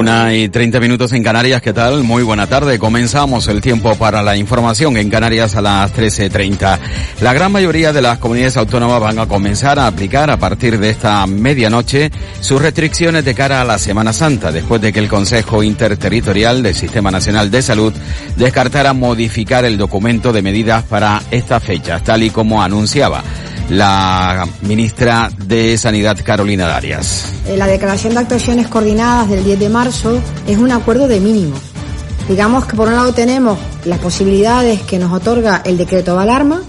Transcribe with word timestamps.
Una 0.00 0.34
y 0.34 0.48
treinta 0.48 0.80
minutos 0.80 1.12
en 1.12 1.22
Canarias, 1.22 1.60
¿qué 1.60 1.74
tal? 1.74 2.04
Muy 2.04 2.22
buena 2.22 2.46
tarde. 2.46 2.78
Comenzamos 2.78 3.48
el 3.48 3.60
tiempo 3.60 3.94
para 3.96 4.22
la 4.22 4.34
información 4.34 4.96
en 4.96 5.10
Canarias 5.10 5.56
a 5.56 5.60
las 5.60 5.94
13.30. 5.94 6.78
La 7.20 7.34
gran 7.34 7.52
mayoría 7.52 7.92
de 7.92 8.00
las 8.00 8.16
comunidades 8.16 8.56
autónomas 8.56 8.98
van 8.98 9.18
a 9.18 9.26
comenzar 9.26 9.78
a 9.78 9.86
aplicar 9.86 10.30
a 10.30 10.38
partir 10.38 10.78
de 10.78 10.88
esta 10.88 11.26
medianoche 11.26 12.10
sus 12.40 12.62
restricciones 12.62 13.26
de 13.26 13.34
cara 13.34 13.60
a 13.60 13.64
la 13.66 13.76
Semana 13.76 14.14
Santa, 14.14 14.50
después 14.50 14.80
de 14.80 14.90
que 14.90 15.00
el 15.00 15.08
Consejo 15.08 15.62
Interterritorial 15.62 16.62
del 16.62 16.74
Sistema 16.74 17.10
Nacional 17.10 17.50
de 17.50 17.60
Salud 17.60 17.92
descartara 18.36 18.94
modificar 18.94 19.66
el 19.66 19.76
documento 19.76 20.32
de 20.32 20.40
medidas 20.40 20.82
para 20.82 21.20
estas 21.30 21.62
fechas, 21.62 22.02
tal 22.02 22.22
y 22.22 22.30
como 22.30 22.62
anunciaba 22.62 23.22
la 23.70 24.48
ministra 24.62 25.30
de 25.46 25.78
Sanidad 25.78 26.18
Carolina 26.24 26.66
Darias. 26.66 27.32
Eh, 27.46 27.56
La 27.56 27.66
declaración 27.66 28.14
de 28.14 28.20
actuaciones 28.20 28.66
coordinadas 28.66 29.30
del 29.30 29.44
10 29.44 29.60
de 29.60 29.68
marzo 29.68 30.20
es 30.46 30.58
un 30.58 30.72
acuerdo 30.72 31.06
de 31.06 31.20
mínimos. 31.20 31.60
Digamos 32.28 32.66
que 32.66 32.76
por 32.76 32.88
un 32.88 32.94
lado 32.94 33.14
tenemos 33.14 33.58
las 33.84 34.00
posibilidades 34.00 34.80
que 34.82 34.98
nos 34.98 35.12
otorga 35.12 35.62
el 35.64 35.78
decreto 35.78 36.16
de 36.16 36.22
alarma, 36.22 36.62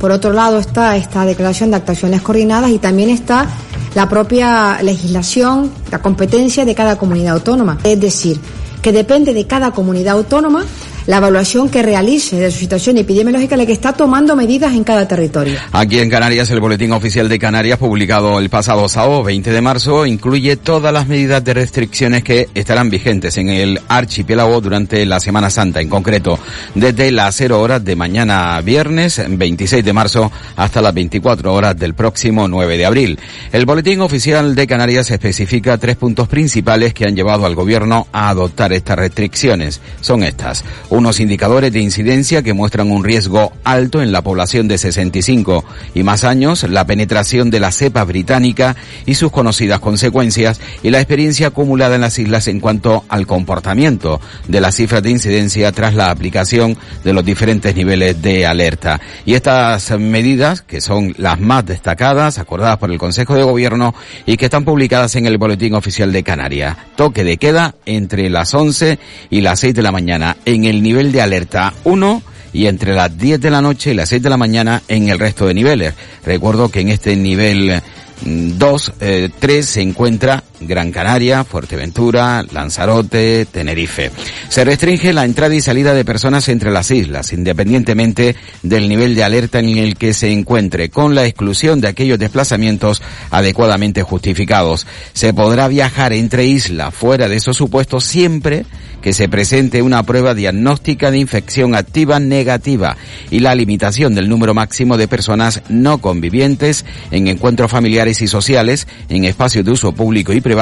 por 0.00 0.10
otro 0.10 0.32
lado 0.32 0.58
está 0.58 0.96
esta 0.96 1.24
declaración 1.24 1.70
de 1.70 1.76
actuaciones 1.76 2.22
coordinadas 2.22 2.70
y 2.70 2.78
también 2.78 3.10
está 3.10 3.46
la 3.94 4.08
propia 4.08 4.82
legislación, 4.82 5.70
la 5.90 6.00
competencia 6.00 6.64
de 6.64 6.74
cada 6.74 6.96
comunidad 6.96 7.34
autónoma. 7.34 7.78
Es 7.82 8.00
decir, 8.00 8.40
que 8.82 8.92
depende 8.92 9.32
de 9.32 9.46
cada 9.46 9.70
comunidad 9.70 10.16
autónoma 10.16 10.64
la 11.06 11.18
evaluación 11.18 11.68
que 11.68 11.82
realice 11.82 12.36
de 12.36 12.50
su 12.50 12.58
situación 12.58 12.98
epidemiológica 12.98 13.56
la 13.56 13.66
que 13.66 13.72
está 13.72 13.92
tomando 13.92 14.34
medidas 14.34 14.74
en 14.74 14.84
cada 14.84 15.06
territorio. 15.06 15.58
Aquí 15.72 15.98
en 15.98 16.10
Canarias, 16.10 16.50
el 16.50 16.60
Boletín 16.60 16.92
Oficial 16.92 17.28
de 17.28 17.38
Canarias, 17.38 17.78
publicado 17.78 18.38
el 18.38 18.50
pasado 18.50 18.88
sábado 18.88 19.22
20 19.22 19.52
de 19.52 19.60
marzo, 19.60 20.06
incluye 20.06 20.56
todas 20.56 20.92
las 20.92 21.06
medidas 21.06 21.44
de 21.44 21.54
restricciones 21.54 22.24
que 22.24 22.48
estarán 22.54 22.90
vigentes 22.90 23.36
en 23.38 23.48
el 23.48 23.80
archipiélago 23.88 24.60
durante 24.60 25.04
la 25.06 25.20
Semana 25.20 25.50
Santa, 25.50 25.80
en 25.80 25.88
concreto, 25.88 26.38
desde 26.74 27.12
las 27.12 27.36
0 27.36 27.60
horas 27.60 27.84
de 27.84 27.96
mañana 27.96 28.60
viernes 28.60 29.22
26 29.28 29.84
de 29.84 29.92
marzo 29.92 30.32
hasta 30.56 30.82
las 30.82 30.94
24 30.94 31.54
horas 31.54 31.78
del 31.78 31.94
próximo 31.94 32.48
9 32.48 32.76
de 32.76 32.86
abril. 32.86 33.18
El 33.52 33.66
Boletín 33.66 34.00
Oficial 34.00 34.54
de 34.54 34.66
Canarias 34.66 35.10
especifica 35.10 35.78
tres 35.78 35.96
puntos 35.96 36.28
principales 36.28 36.94
que 36.94 37.04
han 37.04 37.14
llevado 37.14 37.46
al 37.46 37.54
gobierno 37.54 38.08
a 38.12 38.28
adoptar 38.28 38.72
estas 38.72 38.98
restricciones. 38.98 39.80
Son 40.00 40.22
estas 40.22 40.64
unos 40.96 41.20
indicadores 41.20 41.72
de 41.72 41.80
incidencia 41.80 42.42
que 42.42 42.54
muestran 42.54 42.90
un 42.90 43.04
riesgo 43.04 43.52
alto 43.64 44.00
en 44.00 44.12
la 44.12 44.22
población 44.22 44.66
de 44.66 44.78
65 44.78 45.62
y 45.94 46.02
más 46.02 46.24
años, 46.24 46.62
la 46.62 46.86
penetración 46.86 47.50
de 47.50 47.60
la 47.60 47.70
cepa 47.70 48.02
británica 48.04 48.76
y 49.04 49.14
sus 49.14 49.30
conocidas 49.30 49.80
consecuencias 49.80 50.58
y 50.82 50.88
la 50.88 50.98
experiencia 50.98 51.48
acumulada 51.48 51.96
en 51.96 52.00
las 52.00 52.18
islas 52.18 52.48
en 52.48 52.60
cuanto 52.60 53.04
al 53.10 53.26
comportamiento 53.26 54.22
de 54.48 54.60
las 54.62 54.76
cifras 54.76 55.02
de 55.02 55.10
incidencia 55.10 55.70
tras 55.70 55.94
la 55.94 56.10
aplicación 56.10 56.78
de 57.04 57.12
los 57.12 57.24
diferentes 57.26 57.76
niveles 57.76 58.22
de 58.22 58.46
alerta. 58.46 58.98
Y 59.26 59.34
estas 59.34 59.90
medidas, 59.98 60.62
que 60.62 60.80
son 60.80 61.14
las 61.18 61.38
más 61.38 61.66
destacadas, 61.66 62.38
acordadas 62.38 62.78
por 62.78 62.90
el 62.90 62.98
Consejo 62.98 63.34
de 63.34 63.42
Gobierno 63.42 63.94
y 64.24 64.38
que 64.38 64.46
están 64.46 64.64
publicadas 64.64 65.14
en 65.16 65.26
el 65.26 65.36
Boletín 65.36 65.74
Oficial 65.74 66.10
de 66.10 66.22
Canarias. 66.22 66.74
Toque 66.96 67.22
de 67.22 67.36
queda 67.36 67.74
entre 67.84 68.30
las 68.30 68.54
11 68.54 68.98
y 69.28 69.42
las 69.42 69.60
6 69.60 69.74
de 69.74 69.82
la 69.82 69.92
mañana 69.92 70.38
en 70.46 70.64
el 70.64 70.85
nivel 70.86 71.12
de 71.12 71.20
alerta 71.20 71.74
1 71.84 72.22
y 72.52 72.66
entre 72.66 72.94
las 72.94 73.16
10 73.18 73.40
de 73.40 73.50
la 73.50 73.60
noche 73.60 73.90
y 73.90 73.94
las 73.94 74.08
6 74.08 74.22
de 74.22 74.30
la 74.30 74.36
mañana 74.36 74.82
en 74.88 75.08
el 75.08 75.18
resto 75.18 75.46
de 75.46 75.54
niveles. 75.54 75.94
Recuerdo 76.24 76.70
que 76.70 76.80
en 76.80 76.88
este 76.88 77.14
nivel 77.16 77.82
2, 78.24 78.92
3 79.38 79.66
se 79.66 79.82
encuentra 79.82 80.42
Gran 80.66 80.92
Canaria, 80.92 81.44
Fuerteventura, 81.44 82.44
Lanzarote, 82.50 83.46
Tenerife. 83.46 84.10
Se 84.48 84.64
restringe 84.64 85.12
la 85.12 85.24
entrada 85.24 85.54
y 85.54 85.60
salida 85.60 85.94
de 85.94 86.04
personas 86.04 86.48
entre 86.48 86.70
las 86.70 86.90
islas, 86.90 87.32
independientemente 87.32 88.36
del 88.62 88.88
nivel 88.88 89.14
de 89.14 89.24
alerta 89.24 89.60
en 89.60 89.78
el 89.78 89.96
que 89.96 90.12
se 90.12 90.32
encuentre, 90.32 90.90
con 90.90 91.14
la 91.14 91.24
exclusión 91.24 91.80
de 91.80 91.88
aquellos 91.88 92.18
desplazamientos 92.18 93.02
adecuadamente 93.30 94.02
justificados. 94.02 94.86
Se 95.12 95.32
podrá 95.32 95.68
viajar 95.68 96.12
entre 96.12 96.46
islas 96.46 96.94
fuera 96.94 97.28
de 97.28 97.36
esos 97.36 97.56
supuestos 97.56 98.04
siempre 98.04 98.64
que 99.02 99.12
se 99.12 99.28
presente 99.28 99.82
una 99.82 100.02
prueba 100.02 100.34
diagnóstica 100.34 101.12
de 101.12 101.18
infección 101.18 101.76
activa 101.76 102.18
negativa 102.18 102.96
y 103.30 103.38
la 103.38 103.54
limitación 103.54 104.16
del 104.16 104.28
número 104.28 104.52
máximo 104.52 104.96
de 104.96 105.06
personas 105.06 105.62
no 105.68 105.98
convivientes 105.98 106.84
en 107.12 107.28
encuentros 107.28 107.70
familiares 107.70 108.20
y 108.22 108.26
sociales 108.26 108.88
en 109.08 109.24
espacios 109.24 109.64
de 109.64 109.70
uso 109.70 109.92
público 109.92 110.32
y 110.32 110.40
privado 110.40 110.55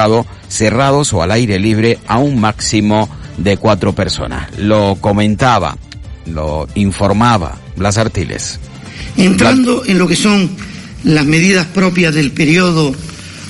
cerrados 0.47 1.13
o 1.13 1.21
al 1.21 1.31
aire 1.31 1.59
libre 1.59 1.99
a 2.07 2.19
un 2.19 2.39
máximo 2.39 3.09
de 3.37 3.57
cuatro 3.57 3.93
personas. 3.93 4.49
Lo 4.57 4.97
comentaba, 5.01 5.77
lo 6.25 6.67
informaba 6.75 7.57
Blas 7.75 7.97
Artiles. 7.97 8.59
Entrando 9.17 9.83
en 9.85 9.97
lo 9.97 10.07
que 10.07 10.15
son 10.15 10.49
las 11.03 11.25
medidas 11.25 11.67
propias 11.67 12.13
del 12.13 12.31
periodo 12.31 12.93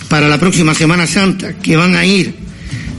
para 0.10 0.28
la 0.28 0.38
próxima 0.38 0.74
Semana 0.74 1.08
Santa, 1.08 1.54
que 1.54 1.78
van 1.78 1.96
a 1.96 2.06
ir 2.06 2.36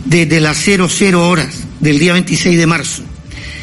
desde 0.05 0.41
las 0.41 0.57
00 0.57 1.29
horas 1.29 1.65
del 1.81 1.99
día 1.99 2.13
26 2.15 2.57
de 2.57 2.67
marzo 2.67 3.03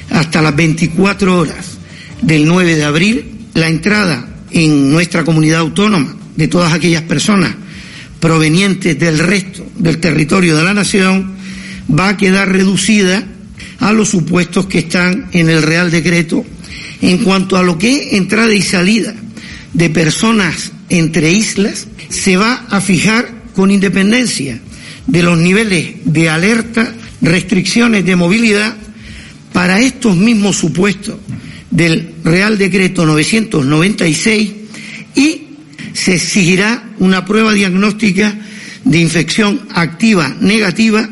hasta 0.09 0.41
las 0.41 0.55
24 0.55 1.39
horas 1.39 1.77
del 2.21 2.45
9 2.45 2.75
de 2.75 2.83
abril, 2.83 3.47
la 3.53 3.67
entrada 3.67 4.27
en 4.51 4.91
nuestra 4.91 5.23
comunidad 5.23 5.61
autónoma 5.61 6.15
de 6.35 6.47
todas 6.47 6.73
aquellas 6.73 7.01
personas 7.03 7.55
provenientes 8.23 8.97
del 8.97 9.19
resto 9.19 9.69
del 9.75 9.97
territorio 9.97 10.55
de 10.55 10.63
la 10.63 10.73
nación 10.73 11.33
va 11.91 12.07
a 12.07 12.15
quedar 12.15 12.49
reducida 12.49 13.21
a 13.79 13.91
los 13.91 14.07
supuestos 14.07 14.65
que 14.67 14.79
están 14.79 15.27
en 15.33 15.49
el 15.49 15.61
Real 15.61 15.91
Decreto 15.91 16.45
en 17.01 17.17
cuanto 17.17 17.57
a 17.57 17.63
lo 17.63 17.77
que 17.77 17.93
es 17.93 18.13
entrada 18.13 18.53
y 18.53 18.61
salida 18.61 19.13
de 19.73 19.89
personas 19.89 20.71
entre 20.87 21.33
islas, 21.33 21.87
se 22.07 22.37
va 22.37 22.65
a 22.69 22.79
fijar 22.79 23.29
con 23.53 23.71
independencia 23.71 24.57
de 25.05 25.21
los 25.21 25.37
niveles 25.37 25.95
de 26.05 26.29
alerta, 26.29 26.93
restricciones 27.21 28.05
de 28.05 28.15
movilidad 28.15 28.73
para 29.51 29.81
estos 29.81 30.15
mismos 30.15 30.55
supuestos 30.55 31.17
del 31.71 32.13
Real 32.23 32.57
Decreto 32.57 33.05
996 33.05 34.51
y 35.15 35.42
se 35.93 36.15
exigirá 36.15 36.83
una 36.99 37.25
prueba 37.25 37.53
diagnóstica 37.53 38.35
de 38.83 38.99
infección 38.99 39.61
activa 39.71 40.35
negativa 40.41 41.09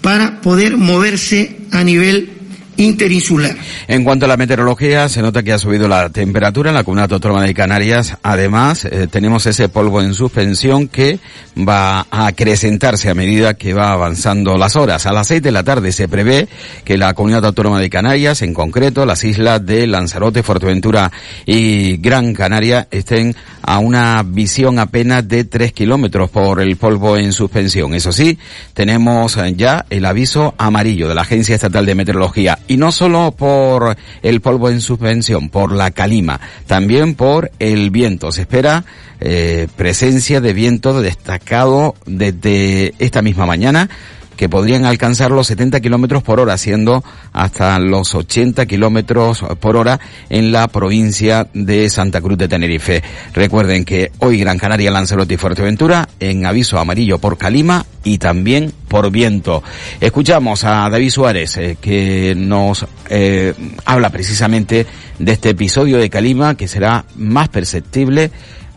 para 0.00 0.40
poder 0.40 0.76
moverse 0.76 1.56
a 1.70 1.84
nivel 1.84 2.33
interinsular. 2.76 3.56
En 3.88 4.04
cuanto 4.04 4.26
a 4.26 4.28
la 4.28 4.36
meteorología, 4.36 5.08
se 5.08 5.22
nota 5.22 5.42
que 5.42 5.52
ha 5.52 5.58
subido 5.58 5.88
la 5.88 6.10
temperatura 6.10 6.70
en 6.70 6.74
la 6.74 6.84
comunidad 6.84 7.12
autónoma 7.12 7.42
de 7.42 7.54
Canarias. 7.54 8.16
Además, 8.22 8.84
eh, 8.84 9.08
tenemos 9.10 9.46
ese 9.46 9.68
polvo 9.68 10.00
en 10.00 10.14
suspensión 10.14 10.88
que 10.88 11.18
va 11.56 12.06
a 12.10 12.26
acrecentarse 12.26 13.10
a 13.10 13.14
medida 13.14 13.54
que 13.54 13.74
va 13.74 13.92
avanzando 13.92 14.56
las 14.56 14.76
horas. 14.76 15.06
A 15.06 15.12
las 15.12 15.28
seis 15.28 15.42
de 15.42 15.52
la 15.52 15.62
tarde 15.62 15.92
se 15.92 16.08
prevé 16.08 16.48
que 16.84 16.96
la 16.96 17.14
comunidad 17.14 17.44
autónoma 17.44 17.80
de 17.80 17.90
Canarias, 17.90 18.42
en 18.42 18.54
concreto 18.54 19.06
las 19.06 19.24
islas 19.24 19.64
de 19.64 19.86
Lanzarote, 19.86 20.42
Fuerteventura 20.42 21.12
y 21.46 21.98
Gran 21.98 22.34
Canaria, 22.34 22.88
estén 22.90 23.34
a 23.62 23.78
una 23.78 24.22
visión 24.22 24.78
apenas 24.78 25.26
de 25.26 25.44
tres 25.44 25.72
kilómetros 25.72 26.30
por 26.30 26.60
el 26.60 26.76
polvo 26.76 27.16
en 27.16 27.32
suspensión. 27.32 27.94
Eso 27.94 28.12
sí, 28.12 28.38
tenemos 28.74 29.38
ya 29.56 29.86
el 29.90 30.04
aviso 30.04 30.54
amarillo 30.58 31.08
de 31.08 31.14
la 31.14 31.22
Agencia 31.22 31.54
Estatal 31.54 31.86
de 31.86 31.94
Meteorología 31.94 32.58
Y 32.66 32.76
no 32.76 32.92
solo 32.92 33.32
por 33.32 33.96
el 34.22 34.40
polvo 34.40 34.70
en 34.70 34.80
suspensión, 34.80 35.50
por 35.50 35.72
la 35.72 35.90
calima, 35.90 36.40
también 36.66 37.14
por 37.14 37.50
el 37.58 37.90
viento. 37.90 38.32
Se 38.32 38.42
espera 38.42 38.84
eh, 39.20 39.68
presencia 39.76 40.40
de 40.40 40.52
viento 40.52 41.00
destacado 41.00 41.94
desde 42.06 42.94
esta 42.98 43.22
misma 43.22 43.46
mañana 43.46 43.88
que 44.36 44.48
podrían 44.48 44.84
alcanzar 44.84 45.30
los 45.30 45.46
70 45.46 45.80
kilómetros 45.80 46.22
por 46.22 46.40
hora, 46.40 46.56
siendo 46.58 47.04
hasta 47.32 47.78
los 47.78 48.14
80 48.14 48.66
kilómetros 48.66 49.44
por 49.60 49.76
hora 49.76 50.00
en 50.28 50.52
la 50.52 50.68
provincia 50.68 51.46
de 51.52 51.88
Santa 51.88 52.20
Cruz 52.20 52.38
de 52.38 52.48
Tenerife. 52.48 53.02
Recuerden 53.32 53.84
que 53.84 54.12
hoy 54.18 54.38
Gran 54.38 54.58
Canaria, 54.58 54.90
Lanzarote 54.90 55.34
y 55.34 55.38
Fuerteventura 55.38 56.08
en 56.20 56.46
aviso 56.46 56.78
amarillo 56.78 57.18
por 57.18 57.38
calima 57.38 57.84
y 58.04 58.18
también 58.18 58.72
por 58.88 59.10
viento. 59.10 59.62
Escuchamos 60.00 60.64
a 60.64 60.88
David 60.88 61.10
Suárez 61.10 61.56
eh, 61.56 61.76
que 61.80 62.34
nos 62.36 62.86
eh, 63.08 63.54
habla 63.84 64.10
precisamente 64.10 64.86
de 65.18 65.32
este 65.32 65.50
episodio 65.50 65.98
de 65.98 66.10
calima 66.10 66.56
que 66.56 66.68
será 66.68 67.04
más 67.16 67.48
perceptible 67.48 68.30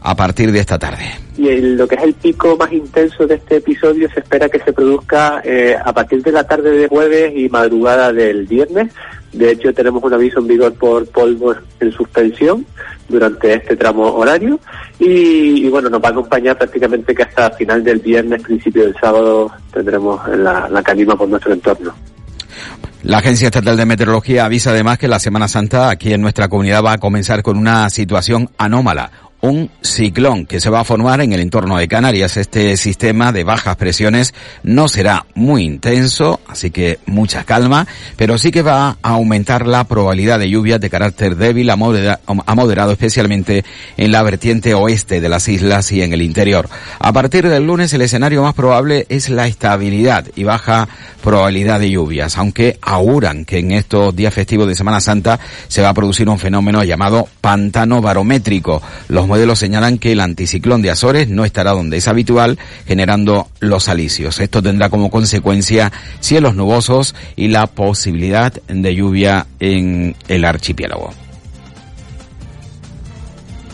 a 0.09 0.15
partir 0.15 0.51
de 0.51 0.59
esta 0.59 0.79
tarde. 0.79 1.05
Y 1.37 1.49
el- 1.49 1.75
lo 1.77 1.87
que 1.87 1.95
es 1.95 2.03
el 2.03 2.13
pico 2.13 2.55
más 2.57 2.71
intenso 2.71 3.27
de 3.27 3.35
este 3.35 3.57
episodio 3.57 4.09
se 4.13 4.21
espera 4.21 4.47
que 4.49 4.59
se 4.59 4.71
produzca 4.73 5.41
eh, 5.43 5.75
a 5.83 5.91
partir 5.93 6.23
de 6.23 6.31
la 6.31 6.45
tarde 6.45 6.71
de 6.71 6.87
jueves 6.87 7.33
y 7.35 7.49
madrugada 7.49 8.13
del 8.13 8.45
viernes. 8.47 8.91
De 9.33 9.51
hecho, 9.51 9.73
tenemos 9.73 10.01
un 10.03 10.13
aviso 10.13 10.39
en 10.39 10.47
vigor 10.47 10.73
por 10.75 11.05
polvo 11.07 11.53
en 11.79 11.91
suspensión 11.91 12.65
durante 13.09 13.53
este 13.53 13.75
tramo 13.75 14.13
horario 14.15 14.59
y, 14.97 15.65
y 15.65 15.69
bueno, 15.69 15.89
nos 15.89 16.01
va 16.01 16.07
a 16.07 16.11
acompañar 16.11 16.57
prácticamente 16.57 17.13
que 17.13 17.23
hasta 17.23 17.51
final 17.51 17.83
del 17.83 17.99
viernes, 17.99 18.41
principio 18.41 18.83
del 18.83 18.95
sábado, 18.99 19.51
tendremos 19.73 20.21
la, 20.37 20.69
la 20.69 20.81
calima 20.81 21.15
por 21.17 21.27
nuestro 21.27 21.53
entorno. 21.53 21.93
La 23.03 23.19
Agencia 23.19 23.47
Estatal 23.47 23.77
de 23.77 23.85
Meteorología 23.85 24.45
avisa 24.45 24.71
además 24.71 24.97
que 24.97 25.07
la 25.07 25.19
Semana 25.19 25.47
Santa 25.47 25.89
aquí 25.89 26.13
en 26.13 26.21
nuestra 26.21 26.47
comunidad 26.47 26.83
va 26.83 26.93
a 26.93 26.97
comenzar 26.97 27.43
con 27.43 27.57
una 27.57 27.89
situación 27.89 28.49
anómala. 28.57 29.11
Un 29.39 29.69
ciclón 29.83 30.47
que 30.47 30.59
se 30.59 30.71
va 30.71 30.79
a 30.79 30.83
formar 30.83 31.21
en 31.21 31.31
el 31.31 31.39
entorno 31.41 31.77
de 31.77 31.87
Canarias. 31.87 32.37
Este 32.37 32.75
sistema 32.75 33.31
de 33.31 33.43
bajas 33.43 33.75
presiones 33.75 34.33
no 34.63 34.87
será 34.87 35.27
muy 35.35 35.63
intenso, 35.63 36.39
así 36.47 36.71
que 36.71 36.97
mucha 37.05 37.43
calma, 37.43 37.87
pero 38.15 38.39
sí 38.39 38.49
que 38.49 38.63
va 38.63 38.97
a 39.01 39.09
aumentar 39.09 39.67
la 39.67 39.83
probabilidad 39.83 40.39
de 40.39 40.49
lluvias 40.49 40.81
de 40.81 40.89
carácter 40.89 41.35
débil 41.35 41.69
a, 41.69 41.75
modera- 41.75 42.19
a 42.25 42.55
moderado, 42.55 42.91
especialmente 42.91 43.63
en 43.95 44.11
la 44.11 44.23
vertiente 44.23 44.73
oeste 44.73 45.21
de 45.21 45.29
las 45.29 45.47
islas 45.47 45.91
y 45.91 46.01
en 46.01 46.13
el 46.13 46.23
interior. 46.23 46.67
A 46.97 47.13
partir 47.13 47.47
del 47.47 47.67
lunes 47.67 47.93
el 47.93 48.01
escenario 48.01 48.41
más 48.41 48.55
probable 48.55 49.05
es 49.07 49.29
la 49.29 49.45
estabilidad 49.45 50.25
y 50.35 50.45
baja 50.45 50.89
probabilidad 51.23 51.79
de 51.79 51.91
lluvias, 51.91 52.37
aunque 52.39 52.79
auguran 52.81 53.45
que 53.45 53.59
en 53.59 53.71
estos 53.71 54.15
días 54.15 54.33
festivos 54.33 54.67
de 54.67 54.75
Semana 54.75 54.99
Santa 54.99 55.39
se 55.67 55.81
va 55.83 55.89
a 55.89 55.93
producir 55.93 56.27
un 56.27 56.39
fenómeno 56.39 56.83
llamado 56.83 57.27
pantano 57.39 58.01
barométrico. 58.01 58.81
Los 59.09 59.26
modelos 59.27 59.59
señalan 59.59 59.97
que 59.97 60.13
el 60.13 60.19
anticiclón 60.19 60.81
de 60.81 60.91
Azores 60.91 61.29
no 61.29 61.45
estará 61.45 61.71
donde 61.71 61.97
es 61.97 62.07
habitual, 62.07 62.57
generando 62.85 63.47
los 63.59 63.89
alisios. 63.89 64.39
Esto 64.39 64.61
tendrá 64.61 64.89
como 64.89 65.11
consecuencia 65.11 65.91
cielos 66.19 66.55
nubosos 66.55 67.15
y 67.35 67.49
la 67.49 67.67
posibilidad 67.67 68.53
de 68.67 68.95
lluvia 68.95 69.45
en 69.59 70.15
el 70.27 70.45
archipiélago. 70.45 71.11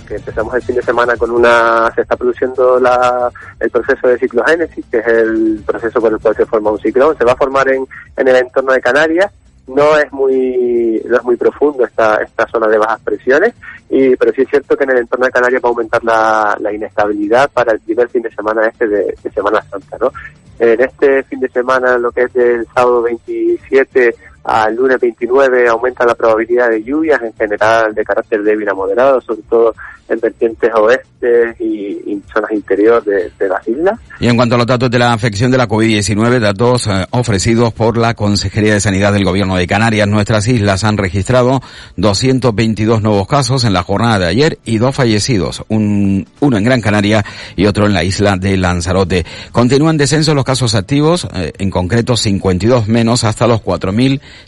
empezamos 0.10 0.54
el 0.54 0.62
fin 0.62 0.76
de 0.76 0.84
semana 0.84 1.16
con 1.18 1.32
una 1.32 1.92
se 1.96 2.02
está 2.02 2.16
produciendo 2.16 2.80
la, 2.80 3.32
el 3.60 3.70
proceso 3.72 4.08
de 4.08 4.20
ciclogénesis 4.20 4.86
que 4.92 5.00
es 5.00 5.08
el 5.08 5.64
proceso 5.66 6.00
por 6.00 6.14
el 6.14 6.20
cual 6.20 6.36
se 6.36 6.46
forma 6.46 6.70
un 6.70 6.80
ciclón 6.80 7.18
se 7.18 7.26
va 7.26 7.32
a 7.32 7.36
formar 7.36 7.68
en, 7.70 7.88
en 8.16 8.28
el 8.28 8.36
entorno 8.36 8.74
de 8.74 8.82
Canarias 8.82 9.32
no 9.68 9.98
es 9.98 10.12
muy 10.12 11.02
no 11.06 11.18
es 11.18 11.24
muy 11.24 11.36
profundo 11.38 11.86
esta 11.86 12.16
esta 12.18 12.46
zona 12.48 12.68
de 12.68 12.78
bajas 12.78 13.00
presiones 13.02 13.54
y 13.90 14.16
pero 14.16 14.34
sí 14.34 14.42
es 14.42 14.50
cierto 14.50 14.76
que 14.76 14.84
en 14.84 14.92
el 14.92 14.98
entorno 15.00 15.26
de 15.26 15.32
Canarias 15.32 15.62
va 15.64 15.70
a 15.70 15.72
aumentar 15.72 16.04
la, 16.04 16.58
la 16.60 16.74
inestabilidad 16.74 17.50
para 17.52 17.72
el 17.72 17.80
primer 17.80 18.10
fin 18.10 18.22
de 18.22 18.32
semana 18.32 18.68
este 18.68 18.88
de, 18.88 19.16
de 19.24 19.32
Semana 19.32 19.62
Santa 19.64 19.98
no 20.00 20.12
en 20.60 20.82
este 20.82 21.24
fin 21.24 21.40
de 21.40 21.50
semana 21.50 21.98
lo 21.98 22.12
que 22.12 22.24
es 22.24 22.34
del 22.34 22.68
sábado 22.74 23.04
27 23.04 24.16
al 24.44 24.76
lunes 24.76 25.00
29 25.00 25.70
aumenta 25.70 26.06
la 26.06 26.16
probabilidad 26.16 26.70
de 26.70 26.84
lluvias 26.84 27.22
en 27.22 27.34
general 27.34 27.94
de 27.94 28.04
carácter 28.04 28.44
débil 28.44 28.68
a 28.70 28.74
moderado, 28.74 29.22
sobre 29.22 29.42
todo 29.44 29.74
en 30.10 30.20
vertientes 30.20 30.70
oeste 30.76 31.56
y, 31.60 32.12
y 32.12 32.22
zonas 32.32 32.52
interiores 32.52 33.06
de, 33.06 33.32
de 33.40 33.50
las 33.50 33.66
islas. 33.68 34.00
Y 34.20 34.28
en 34.28 34.36
cuanto 34.36 34.56
a 34.56 34.58
los 34.58 34.68
datos 34.68 34.92
de 34.92 35.00
la 35.00 35.14
afección 35.14 35.50
de 35.50 35.58
la 35.58 35.68
COVID-19, 35.68 36.40
datos 36.40 36.88
eh, 36.88 37.06
ofrecidos 37.12 37.74
por 37.74 37.98
la 37.98 38.14
Consejería 38.14 38.74
de 38.74 38.80
Sanidad 38.82 39.14
del 39.14 39.24
Gobierno 39.24 39.56
de 39.56 39.66
Canarias, 39.66 40.08
nuestras 40.08 40.48
islas 40.48 40.84
han 40.84 40.98
registrado 40.98 41.62
222 41.98 43.02
nuevos 43.02 43.28
casos 43.28 43.64
en 43.64 43.74
la 43.74 43.84
jornada 43.84 44.20
de 44.20 44.28
ayer 44.28 44.60
y 44.66 44.78
dos 44.78 44.96
fallecidos, 44.96 45.64
un, 45.70 46.28
uno 46.42 46.58
en 46.58 46.64
Gran 46.64 46.82
Canaria 46.82 47.24
y 47.56 47.66
otro 47.66 47.86
en 47.86 47.94
la 47.94 48.04
isla 48.04 48.36
de 48.38 48.58
Lanzarote. 48.58 49.26
Continúan 49.52 49.98
descenso 49.98 50.36
los 50.36 50.44
casos 50.44 50.76
activos, 50.76 51.28
eh, 51.34 51.54
en 51.58 51.70
concreto 51.70 52.18
52 52.18 52.88
menos 52.88 53.24
hasta 53.24 53.48
los 53.48 53.62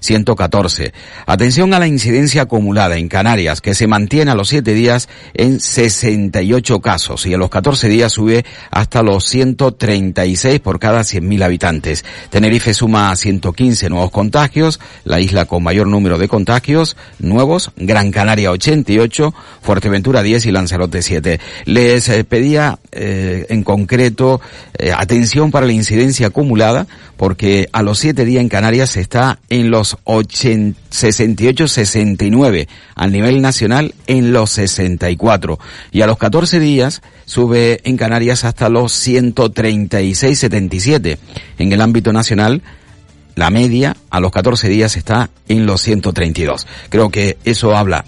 4.114. 0.01 0.93
Atención 1.25 1.73
a 1.73 1.79
la 1.79 1.87
incidencia 1.87 2.43
acumulada 2.43 2.97
en 2.97 3.07
Canarias, 3.07 3.61
que 3.61 3.73
se 3.73 3.87
mantiene 3.87 4.31
a 4.31 4.35
los 4.35 4.49
7 4.49 4.73
días 4.73 5.09
en 5.33 5.59
68 5.59 6.81
casos 6.81 7.25
y 7.25 7.33
a 7.33 7.37
los 7.37 7.49
14 7.49 7.87
días 7.89 8.13
sube 8.13 8.45
hasta 8.71 9.01
los 9.01 9.25
136 9.25 10.59
por 10.59 10.79
cada 10.79 11.01
100.000 11.01 11.43
habitantes. 11.43 12.05
Tenerife 12.29 12.73
suma 12.73 13.15
115 13.15 13.89
nuevos 13.89 14.11
contagios, 14.11 14.79
la 15.03 15.19
isla 15.19 15.45
con 15.45 15.63
mayor 15.63 15.87
número 15.87 16.17
de 16.17 16.27
contagios 16.27 16.97
nuevos, 17.19 17.71
Gran 17.75 18.11
Canaria 18.11 18.51
88, 18.51 19.33
Fuerteventura 19.61 20.23
10 20.23 20.45
y 20.45 20.51
Lanzarote 20.51 21.01
7. 21.01 21.39
Les 21.65 22.09
eh, 22.09 22.23
pedía 22.23 22.79
eh, 22.91 23.45
en 23.49 23.63
concreto 23.63 24.41
eh, 24.77 24.91
atención 24.95 25.51
para 25.51 25.65
la 25.65 25.73
incidencia 25.73 26.27
acumulada 26.27 26.87
porque 27.17 27.69
a 27.71 27.81
los 27.81 27.99
7 27.99 28.25
días 28.25 28.41
en 28.41 28.49
Canarias 28.49 28.97
está 28.97 29.39
en 29.49 29.71
los 29.71 29.74
68-69, 29.83 32.67
a 32.95 33.07
nivel 33.07 33.41
nacional 33.41 33.93
en 34.07 34.33
los 34.33 34.49
64 34.51 35.57
y 35.91 36.01
a 36.01 36.07
los 36.07 36.17
14 36.17 36.59
días 36.59 37.01
sube 37.25 37.79
en 37.83 37.97
Canarias 37.97 38.45
hasta 38.45 38.69
los 38.69 38.93
136-77. 39.07 41.17
En 41.57 41.73
el 41.73 41.81
ámbito 41.81 42.13
nacional 42.13 42.61
la 43.35 43.49
media 43.49 43.95
a 44.09 44.19
los 44.19 44.31
14 44.31 44.69
días 44.69 44.95
está 44.95 45.29
en 45.47 45.65
los 45.65 45.81
132. 45.81 46.67
Creo 46.89 47.09
que 47.09 47.37
eso 47.43 47.75
habla 47.75 48.05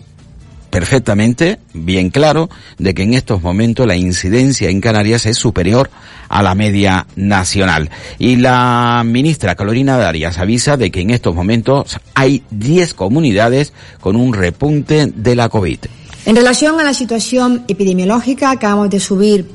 perfectamente, 0.69 1.59
bien 1.73 2.09
claro, 2.09 2.49
de 2.77 2.93
que 2.93 3.03
en 3.03 3.13
estos 3.13 3.41
momentos 3.41 3.87
la 3.87 3.95
incidencia 3.95 4.69
en 4.69 4.81
Canarias 4.81 5.25
es 5.25 5.37
superior 5.37 5.89
a 6.29 6.43
la 6.43 6.55
media 6.55 7.07
nacional. 7.15 7.89
Y 8.19 8.35
la 8.35 9.03
ministra 9.05 9.55
Carolina 9.55 9.97
Darias 9.97 10.37
avisa 10.37 10.77
de 10.77 10.91
que 10.91 11.01
en 11.01 11.11
estos 11.11 11.33
momentos 11.33 11.97
hay 12.13 12.43
10 12.51 12.93
comunidades 12.93 13.73
con 13.99 14.15
un 14.15 14.33
repunte 14.33 15.07
de 15.07 15.35
la 15.35 15.49
COVID. 15.49 15.79
En 16.25 16.35
relación 16.35 16.79
a 16.79 16.83
la 16.83 16.93
situación 16.93 17.63
epidemiológica, 17.67 18.51
acabamos 18.51 18.89
de 18.89 18.99
subir 18.99 19.49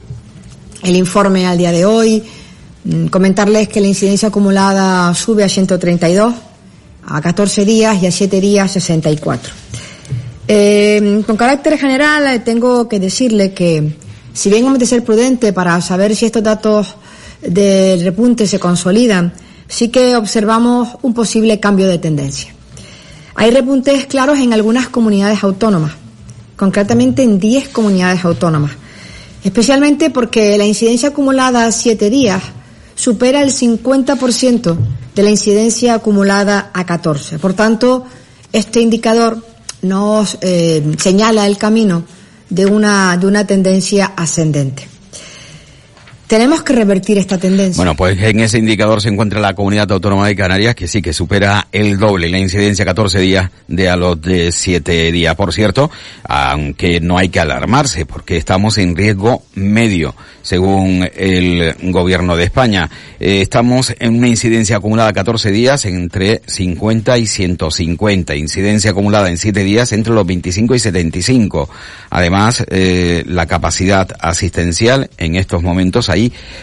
el 0.82 0.96
informe 0.96 1.46
al 1.46 1.58
día 1.58 1.70
de 1.70 1.84
hoy. 1.84 2.22
Mm, 2.84 3.06
Comentarles 3.06 3.68
que 3.68 3.80
la 3.80 3.88
incidencia 3.88 4.28
acumulada 4.28 5.14
sube 5.14 5.44
a 5.44 5.48
132, 5.48 6.34
a 7.06 7.20
14 7.20 7.64
días 7.64 8.02
y 8.02 8.06
a 8.06 8.10
7 8.10 8.40
días 8.40 8.72
64. 8.72 9.52
Eh, 10.48 11.22
con 11.26 11.36
carácter 11.36 11.78
general, 11.78 12.26
eh, 12.26 12.40
tengo 12.40 12.88
que 12.88 12.98
decirle 12.98 13.52
que, 13.52 13.96
si 14.32 14.50
bien 14.50 14.66
hemos 14.66 14.78
de 14.78 14.86
ser 14.86 15.04
prudentes 15.04 15.52
para 15.52 15.80
saber 15.80 16.16
si 16.16 16.26
estos 16.26 16.42
datos 16.42 16.96
del 17.40 18.02
repunte 18.02 18.46
se 18.46 18.58
consolidan, 18.58 19.32
sí 19.68 19.88
que 19.88 20.16
observamos 20.16 20.88
un 21.02 21.14
posible 21.14 21.60
cambio 21.60 21.86
de 21.88 21.98
tendencia. 21.98 22.54
Hay 23.34 23.50
repuntes 23.50 24.06
claros 24.06 24.38
en 24.38 24.52
algunas 24.52 24.88
comunidades 24.88 25.42
autónomas, 25.42 25.92
concretamente 26.56 27.22
en 27.22 27.38
10 27.38 27.68
comunidades 27.70 28.24
autónomas, 28.24 28.72
especialmente 29.42 30.10
porque 30.10 30.58
la 30.58 30.66
incidencia 30.66 31.10
acumulada 31.10 31.66
a 31.66 31.72
7 31.72 32.10
días 32.10 32.42
supera 32.94 33.42
el 33.42 33.50
50% 33.50 34.76
de 35.14 35.22
la 35.22 35.30
incidencia 35.30 35.94
acumulada 35.94 36.70
a 36.74 36.84
14. 36.84 37.38
Por 37.38 37.54
tanto, 37.54 38.04
este 38.52 38.80
indicador 38.80 39.42
nos 39.82 40.38
eh, 40.40 40.82
señala 40.98 41.46
el 41.46 41.58
camino 41.58 42.04
de 42.48 42.66
una, 42.66 43.16
de 43.16 43.26
una 43.26 43.46
tendencia 43.46 44.12
ascendente. 44.16 44.91
Tenemos 46.32 46.62
que 46.62 46.72
revertir 46.72 47.18
esta 47.18 47.36
tendencia. 47.36 47.76
Bueno, 47.76 47.94
pues 47.94 48.18
en 48.22 48.40
ese 48.40 48.56
indicador 48.56 49.02
se 49.02 49.10
encuentra 49.10 49.38
la 49.38 49.52
comunidad 49.52 49.92
autónoma 49.92 50.26
de 50.26 50.34
Canarias, 50.34 50.74
que 50.74 50.88
sí 50.88 51.02
que 51.02 51.12
supera 51.12 51.68
el 51.72 51.98
doble, 51.98 52.30
la 52.30 52.38
incidencia 52.38 52.86
14 52.86 53.20
días 53.20 53.50
de 53.68 53.90
a 53.90 53.96
los 53.96 54.18
de 54.18 54.50
7 54.50 55.12
días. 55.12 55.34
Por 55.34 55.52
cierto, 55.52 55.90
aunque 56.24 57.00
no 57.00 57.18
hay 57.18 57.28
que 57.28 57.38
alarmarse, 57.38 58.06
porque 58.06 58.38
estamos 58.38 58.78
en 58.78 58.96
riesgo 58.96 59.42
medio, 59.56 60.14
según 60.40 61.06
el 61.14 61.74
gobierno 61.92 62.34
de 62.34 62.44
España. 62.44 62.88
Eh, 63.20 63.42
estamos 63.42 63.94
en 63.98 64.16
una 64.16 64.28
incidencia 64.28 64.78
acumulada 64.78 65.12
14 65.12 65.50
días 65.50 65.84
entre 65.84 66.40
50 66.46 67.18
y 67.18 67.26
150. 67.26 68.36
Incidencia 68.36 68.92
acumulada 68.92 69.28
en 69.28 69.36
7 69.36 69.62
días 69.64 69.92
entre 69.92 70.14
los 70.14 70.26
25 70.26 70.76
y 70.76 70.78
75. 70.78 71.68
Además, 72.08 72.64
eh, 72.70 73.22
la 73.26 73.44
capacidad 73.44 74.08
asistencial 74.18 75.10
en 75.18 75.36
estos 75.36 75.62
momentos 75.62 76.08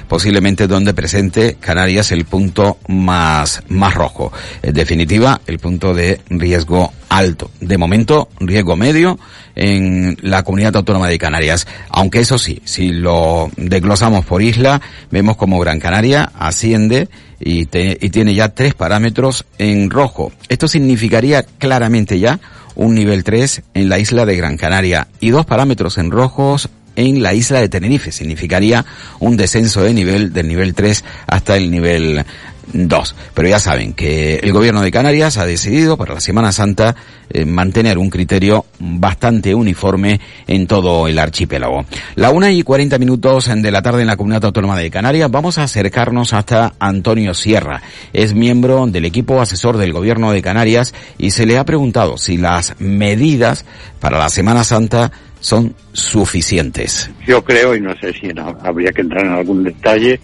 posiblemente 0.08 0.68
donde 0.68 0.94
presente 0.94 1.58
Canarias 1.60 2.12
el 2.12 2.26
punto 2.26 2.78
más, 2.88 3.64
más 3.70 3.94
rojo. 3.94 4.32
En 4.62 4.74
definitiva, 4.74 5.42
el 5.48 5.60
punto 5.60 5.94
de 5.94 6.22
riesgo 6.30 6.94
alto. 7.10 7.50
De 7.60 7.78
momento, 7.78 8.30
riesgo 8.40 8.76
medio 8.76 9.20
en 9.56 10.18
la 10.22 10.44
comunidad 10.44 10.76
autónoma 10.76 11.08
de 11.08 11.18
Canarias. 11.18 11.68
Aunque 11.90 12.20
eso 12.20 12.38
sí, 12.38 12.62
si 12.64 12.92
lo 12.92 13.50
desglosamos 13.58 14.26
por 14.26 14.42
isla, 14.42 14.82
vemos 15.12 15.36
como 15.36 15.60
Gran 15.60 15.80
Canaria 15.80 16.32
asciende 16.38 17.10
y, 17.40 17.62
y 17.62 18.10
tiene 18.10 18.36
ya 18.36 18.50
tres 18.50 18.74
parámetros 18.74 19.46
en 19.58 19.90
rojo. 19.90 20.32
Esto 20.48 20.68
significaría 20.68 21.44
claramente 21.44 22.20
ya 22.20 22.40
un 22.76 22.96
nivel 22.96 23.26
3 23.26 23.64
en 23.74 23.90
la 23.90 24.00
isla 24.00 24.26
de 24.26 24.38
Gran 24.38 24.56
Canaria 24.56 25.10
y 25.20 25.32
dos 25.32 25.46
parámetros 25.46 25.98
en 25.98 26.12
rojos 26.12 26.70
en 26.96 27.22
la 27.24 27.34
isla 27.34 27.60
de 27.60 27.70
Tenerife. 27.70 28.12
Significaría 28.12 28.86
un 29.20 29.38
descenso 29.38 29.84
de 29.84 29.94
nivel 29.94 30.34
del 30.34 30.48
nivel 30.48 30.74
3 30.74 31.04
hasta 31.28 31.58
el 31.58 31.72
nivel 31.72 32.26
2. 32.74 33.16
Pero 33.34 33.48
ya 33.48 33.60
saben 33.60 33.94
que 33.94 34.36
el 34.36 34.54
gobierno 34.54 34.82
de 34.82 34.92
Canarias 34.92 35.38
ha 35.38 35.46
decidido 35.46 35.98
para 35.98 36.14
la 36.14 36.22
Semana 36.22 36.52
Santa 36.52 36.96
eh, 37.30 37.46
mantener 37.46 37.98
un 37.98 38.10
criterio 38.10 38.66
bastante 38.80 39.54
uniforme 39.56 40.20
en 40.48 40.68
todo 40.68 41.08
el 41.08 41.20
archipiélago. 41.20 41.86
La 42.16 42.32
una 42.32 42.52
y 42.52 42.64
40 42.64 42.98
minutos 42.98 43.50
de 43.54 43.72
la 43.72 43.82
tarde 43.82 44.02
en 44.02 44.08
la 44.08 44.18
Comunidad 44.18 44.46
Autónoma 44.46 44.78
de 44.78 44.92
Canarias 44.92 45.30
vamos 45.32 45.58
a 45.58 45.64
acercarnos 45.64 46.34
hasta 46.34 46.74
Antonio 46.80 47.34
Sierra. 47.34 47.82
Es 48.14 48.34
miembro 48.34 48.86
del 48.88 49.06
equipo 49.06 49.42
asesor 49.42 49.78
del 49.78 49.94
gobierno 49.94 50.32
de 50.32 50.42
Canarias 50.42 50.94
y 51.18 51.32
se 51.32 51.46
le 51.46 51.58
ha 51.58 51.66
preguntado 51.66 52.18
si 52.18 52.38
las 52.38 52.76
medidas 52.80 53.66
para 54.00 54.18
la 54.18 54.30
Semana 54.30 54.64
Santa 54.64 55.12
son 55.40 55.74
suficientes. 55.94 57.10
Yo 57.26 57.44
creo, 57.44 57.76
y 57.76 57.82
no 57.82 57.96
sé 57.98 58.14
si 58.14 58.30
habría 58.64 58.92
que 58.92 59.02
entrar 59.02 59.26
en 59.26 59.34
algún 59.34 59.64
detalle, 59.64 60.20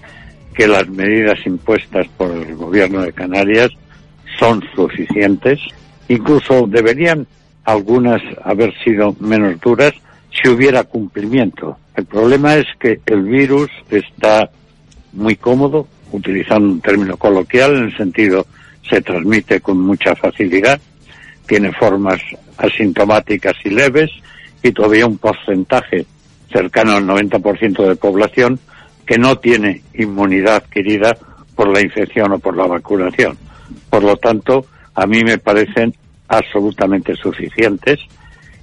que 0.54 0.68
las 0.68 0.88
medidas 0.88 1.38
impuestas 1.46 2.08
por 2.18 2.32
el 2.32 2.56
gobierno 2.56 3.02
de 3.02 3.14
Canarias 3.14 3.70
son 4.40 4.64
suficientes. 4.76 5.60
Incluso 6.08 6.66
deberían 6.68 7.28
algunas 7.64 8.22
haber 8.44 8.74
sido 8.84 9.16
menos 9.20 9.60
duras 9.60 9.94
si 10.32 10.50
hubiera 10.50 10.84
cumplimiento. 10.84 11.78
El 11.96 12.06
problema 12.06 12.56
es 12.56 12.66
que 12.80 13.00
el 13.06 13.24
virus 13.24 13.70
está 13.90 14.50
muy 15.14 15.36
cómodo, 15.36 15.88
utilizando 16.12 16.70
un 16.70 16.82
término 16.82 17.18
coloquial, 17.18 17.76
en 17.76 17.84
el 17.86 17.98
sentido 17.98 18.46
se 18.88 19.02
transmite 19.02 19.62
con 19.62 19.80
mucha 19.80 20.16
facilidad, 20.16 20.80
tiene 21.48 21.72
formas 21.72 22.22
asintomáticas 22.58 23.56
y 23.64 23.70
leves 23.70 24.12
y 24.66 24.72
todavía 24.72 25.06
un 25.06 25.20
porcentaje 25.20 26.08
cercano 26.52 26.94
al 26.94 27.06
90% 27.06 27.88
de 27.88 27.96
población 27.96 28.60
que 29.06 29.20
no 29.20 29.38
tiene 29.38 29.84
inmunidad 29.94 30.56
adquirida 30.56 31.16
por 31.56 31.68
la 31.68 31.82
infección 31.82 32.32
o 32.32 32.40
por 32.40 32.58
la 32.58 32.66
vacunación. 32.66 33.38
Por 33.92 34.04
lo 34.04 34.18
tanto, 34.18 34.66
a 34.96 35.06
mí 35.06 35.24
me 35.24 35.38
parecen 35.38 35.94
absolutamente 36.28 37.16
suficientes 37.16 38.00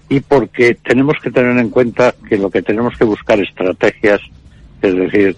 y 0.08 0.18
porque 0.18 0.74
tenemos 0.74 1.14
que 1.22 1.30
tener 1.30 1.56
en 1.56 1.70
cuenta 1.70 2.12
que 2.28 2.36
lo 2.36 2.50
que 2.50 2.62
tenemos 2.62 2.98
que 2.98 3.04
buscar 3.04 3.38
estrategias, 3.38 4.20
es 4.82 4.96
decir, 4.96 5.36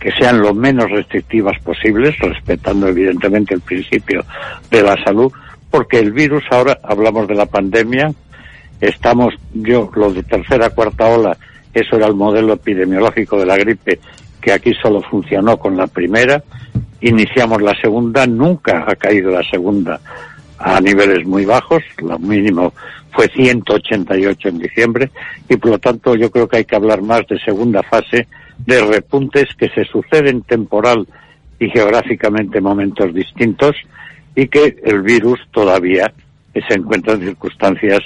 que 0.00 0.10
sean 0.10 0.40
lo 0.40 0.52
menos 0.52 0.90
restrictivas 0.90 1.56
posibles, 1.62 2.18
respetando 2.18 2.88
evidentemente 2.88 3.54
el 3.54 3.60
principio 3.60 4.24
de 4.72 4.82
la 4.82 4.96
salud, 5.04 5.32
porque 5.70 6.00
el 6.00 6.10
virus 6.10 6.42
ahora 6.50 6.80
hablamos 6.82 7.28
de 7.28 7.36
la 7.36 7.46
pandemia, 7.46 8.12
estamos 8.80 9.34
yo 9.52 9.90
lo 9.94 10.12
de 10.12 10.22
tercera 10.22 10.70
cuarta 10.70 11.06
ola, 11.06 11.36
eso 11.72 11.96
era 11.96 12.06
el 12.06 12.14
modelo 12.14 12.52
epidemiológico 12.54 13.38
de 13.38 13.46
la 13.46 13.56
gripe 13.56 13.98
que 14.40 14.52
aquí 14.52 14.72
solo 14.80 15.00
funcionó 15.02 15.56
con 15.56 15.76
la 15.76 15.86
primera, 15.86 16.42
iniciamos 17.00 17.62
la 17.62 17.74
segunda, 17.80 18.26
nunca 18.26 18.84
ha 18.86 18.94
caído 18.94 19.30
la 19.30 19.42
segunda 19.50 20.00
a 20.58 20.80
niveles 20.80 21.26
muy 21.26 21.44
bajos, 21.44 21.82
lo 21.98 22.18
mínimo 22.18 22.72
fue 23.12 23.28
188 23.28 24.48
en 24.48 24.58
diciembre 24.58 25.10
y 25.48 25.56
por 25.56 25.70
lo 25.72 25.78
tanto 25.78 26.14
yo 26.14 26.30
creo 26.30 26.48
que 26.48 26.58
hay 26.58 26.64
que 26.64 26.76
hablar 26.76 27.02
más 27.02 27.22
de 27.28 27.38
segunda 27.38 27.82
fase 27.82 28.26
de 28.58 28.80
repuntes 28.84 29.46
que 29.56 29.68
se 29.70 29.84
suceden 29.84 30.42
temporal 30.42 31.06
y 31.58 31.70
geográficamente 31.70 32.58
en 32.58 32.64
momentos 32.64 33.14
distintos 33.14 33.76
y 34.34 34.48
que 34.48 34.76
el 34.84 35.02
virus 35.02 35.40
todavía 35.52 36.12
se 36.52 36.74
encuentra 36.74 37.14
en 37.14 37.20
circunstancias 37.20 38.00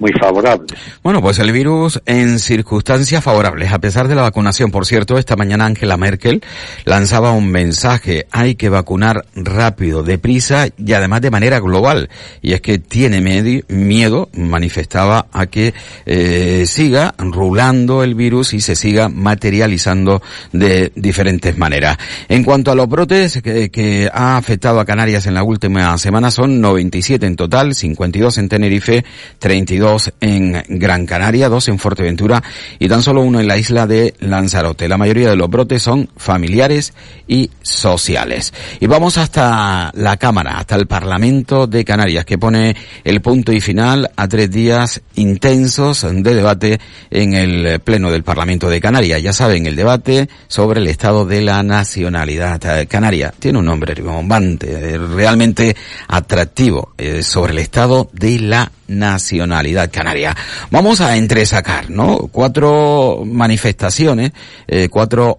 muy 0.00 0.12
favorables. 0.12 0.72
Bueno, 1.02 1.20
pues 1.20 1.38
el 1.38 1.52
virus 1.52 2.00
en 2.06 2.38
circunstancias 2.38 3.22
favorables, 3.22 3.70
a 3.70 3.78
pesar 3.78 4.08
de 4.08 4.14
la 4.14 4.22
vacunación. 4.22 4.70
Por 4.70 4.86
cierto, 4.86 5.18
esta 5.18 5.36
mañana 5.36 5.66
Angela 5.66 5.96
Merkel 5.96 6.42
lanzaba 6.84 7.32
un 7.32 7.48
mensaje, 7.48 8.26
hay 8.32 8.54
que 8.54 8.70
vacunar 8.70 9.26
rápido, 9.36 10.02
deprisa 10.02 10.68
y 10.76 10.92
además 10.94 11.20
de 11.20 11.30
manera 11.30 11.60
global. 11.60 12.08
Y 12.40 12.54
es 12.54 12.62
que 12.62 12.78
tiene 12.78 13.20
miedo, 13.68 14.30
manifestaba, 14.32 15.26
a 15.32 15.46
que 15.46 15.74
eh, 16.06 16.64
siga 16.66 17.14
rulando 17.18 18.02
el 18.02 18.14
virus 18.14 18.54
y 18.54 18.62
se 18.62 18.76
siga 18.76 19.10
materializando 19.10 20.22
de 20.52 20.92
diferentes 20.96 21.56
maneras. 21.58 21.98
En 22.28 22.42
cuanto 22.42 22.72
a 22.72 22.74
los 22.74 22.88
brotes 22.88 23.42
que, 23.42 23.70
que 23.70 24.08
ha 24.12 24.38
afectado 24.38 24.80
a 24.80 24.86
Canarias 24.86 25.26
en 25.26 25.34
la 25.34 25.42
última 25.42 25.96
semana, 25.98 26.30
son 26.30 26.60
97 26.62 27.26
en 27.26 27.36
total, 27.36 27.74
52 27.74 28.38
en 28.38 28.48
Tenerife, 28.48 29.04
32 29.38 29.89
dos 29.90 30.12
en 30.20 30.62
Gran 30.68 31.04
Canaria, 31.04 31.48
dos 31.48 31.66
en 31.66 31.78
Fuerteventura 31.78 32.42
y 32.78 32.88
tan 32.88 33.02
solo 33.02 33.22
uno 33.22 33.40
en 33.40 33.48
la 33.48 33.58
isla 33.58 33.88
de 33.88 34.14
Lanzarote. 34.20 34.88
La 34.88 34.96
mayoría 34.96 35.30
de 35.30 35.36
los 35.36 35.50
brotes 35.50 35.82
son 35.82 36.08
familiares 36.16 36.92
y 37.26 37.50
sociales. 37.60 38.54
Y 38.78 38.86
vamos 38.86 39.18
hasta 39.18 39.90
la 39.94 40.16
Cámara, 40.16 40.58
hasta 40.58 40.76
el 40.76 40.86
Parlamento 40.86 41.66
de 41.66 41.84
Canarias, 41.84 42.24
que 42.24 42.38
pone 42.38 42.76
el 43.02 43.20
punto 43.20 43.52
y 43.52 43.60
final 43.60 44.10
a 44.14 44.28
tres 44.28 44.50
días 44.50 45.02
intensos 45.16 46.06
de 46.08 46.34
debate 46.34 46.80
en 47.10 47.34
el 47.34 47.80
Pleno 47.80 48.12
del 48.12 48.22
Parlamento 48.22 48.70
de 48.70 48.80
Canarias. 48.80 49.20
Ya 49.20 49.32
saben, 49.32 49.66
el 49.66 49.74
debate 49.74 50.28
sobre 50.46 50.80
el 50.80 50.86
estado 50.86 51.26
de 51.26 51.40
la 51.40 51.64
nacionalidad 51.64 52.60
canaria. 52.88 53.34
Tiene 53.36 53.58
un 53.58 53.64
nombre 53.64 53.92
rimbombante, 53.92 54.98
realmente 54.98 55.74
atractivo, 56.06 56.92
eh, 56.96 57.24
sobre 57.24 57.52
el 57.52 57.58
estado 57.58 58.08
de 58.12 58.38
la 58.38 58.70
nacionalidad 58.90 59.90
canaria. 59.90 60.36
Vamos 60.70 61.00
a 61.00 61.16
entresacar, 61.16 61.88
¿no? 61.90 62.28
Cuatro 62.32 63.22
manifestaciones, 63.24 64.32
eh, 64.66 64.88
cuatro 64.90 65.38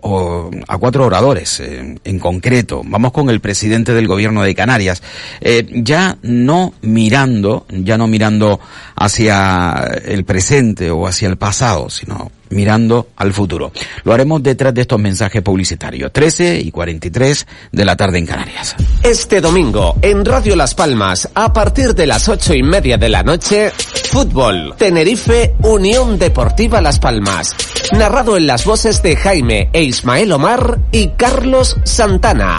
a 0.67 0.77
cuatro 0.77 1.05
oradores 1.05 1.59
eh, 1.59 1.95
en 2.03 2.19
concreto. 2.19 2.81
Vamos 2.85 3.11
con 3.11 3.29
el 3.29 3.41
presidente 3.41 3.93
del 3.93 4.07
gobierno 4.07 4.43
de 4.43 4.55
Canarias, 4.55 5.03
eh, 5.41 5.67
ya 5.83 6.17
no 6.21 6.73
mirando, 6.81 7.65
ya 7.69 7.97
no 7.97 8.07
mirando 8.07 8.59
hacia 8.95 9.85
el 10.05 10.23
presente 10.23 10.89
o 10.89 11.05
hacia 11.05 11.27
el 11.27 11.37
pasado, 11.37 11.89
sino 11.89 12.31
mirando 12.51 13.07
al 13.15 13.33
futuro. 13.33 13.71
Lo 14.03 14.13
haremos 14.13 14.41
detrás 14.43 14.73
de 14.73 14.81
estos 14.81 14.99
mensajes 14.99 15.41
publicitarios. 15.41 16.11
13 16.11 16.59
y 16.59 16.71
43 16.71 17.47
de 17.71 17.85
la 17.85 17.95
tarde 17.95 18.19
en 18.19 18.25
Canarias. 18.25 18.75
Este 19.03 19.41
domingo, 19.41 19.95
en 20.01 20.23
Radio 20.23 20.55
Las 20.55 20.75
Palmas, 20.75 21.29
a 21.33 21.51
partir 21.51 21.95
de 21.95 22.05
las 22.05 22.29
ocho 22.29 22.53
y 22.53 22.63
media 22.63 22.97
de 22.97 23.09
la 23.09 23.23
noche, 23.23 23.71
fútbol, 23.71 24.75
Tenerife, 24.77 25.55
Unión 25.63 26.19
Deportiva 26.19 26.81
Las 26.81 26.99
Palmas. 26.99 27.55
Narrado 27.93 28.37
en 28.37 28.47
las 28.47 28.65
voces 28.65 29.01
de 29.01 29.15
Jaime 29.15 29.69
e 29.73 29.83
Ismael 29.83 30.31
Omar 30.31 30.79
y 30.91 31.09
Carlos 31.09 31.77
Santana. 31.83 32.57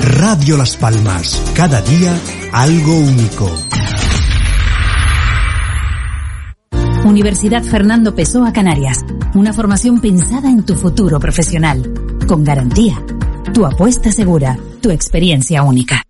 Radio 0.00 0.56
Las 0.56 0.76
Palmas, 0.76 1.40
cada 1.54 1.80
día 1.82 2.14
algo 2.52 2.94
único. 2.94 3.50
Universidad 7.08 7.62
Fernando 7.62 8.14
Pessoa 8.14 8.52
Canarias. 8.52 8.98
Una 9.34 9.54
formación 9.54 9.98
pensada 9.98 10.50
en 10.50 10.62
tu 10.62 10.74
futuro 10.74 11.18
profesional. 11.18 11.90
Con 12.28 12.44
garantía. 12.44 13.02
Tu 13.54 13.64
apuesta 13.64 14.12
segura. 14.12 14.58
Tu 14.82 14.90
experiencia 14.90 15.62
única. 15.62 16.02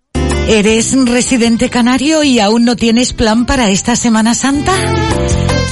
¿Eres 0.49 0.93
residente 1.07 1.69
canario 1.69 2.23
y 2.23 2.39
aún 2.39 2.65
no 2.65 2.75
tienes 2.75 3.13
plan 3.13 3.45
para 3.45 3.69
esta 3.69 3.95
Semana 3.95 4.35
Santa? 4.35 4.73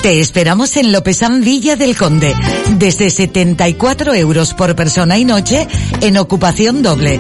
Te 0.02 0.22
esperamos 0.22 0.78
en 0.78 0.94
Lopezán 0.94 1.42
Villa 1.42 1.76
del 1.76 1.98
Conde, 1.98 2.34
desde 2.78 3.10
74 3.10 4.14
euros 4.14 4.54
por 4.54 4.76
persona 4.78 5.18
y 5.18 5.26
noche 5.26 5.68
en 6.00 6.16
ocupación 6.18 6.82
doble. 6.82 7.20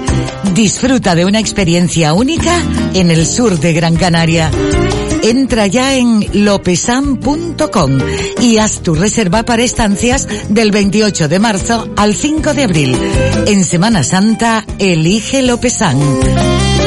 Disfruta 0.53 1.13
de 1.13 1.25
una 1.25 1.39
experiencia 1.39 2.13
única 2.13 2.61
en 2.93 3.11
el 3.11 3.25
sur 3.25 3.59
de 3.59 3.73
Gran 3.73 3.97
Canaria. 3.97 4.49
Entra 5.27 5.67
ya 5.67 5.93
en 5.97 6.45
lopesan.com 6.45 7.97
y 8.39 8.59
haz 8.59 8.81
tu 8.81 8.95
reserva 8.95 9.43
para 9.43 9.61
estancias 9.61 10.25
del 10.47 10.71
28 10.71 11.27
de 11.27 11.39
marzo 11.39 11.89
al 11.97 12.15
5 12.15 12.53
de 12.53 12.63
abril. 12.63 12.97
En 13.45 13.65
Semana 13.65 14.05
Santa, 14.05 14.65
elige 14.79 15.41
Lopesan. 15.41 15.99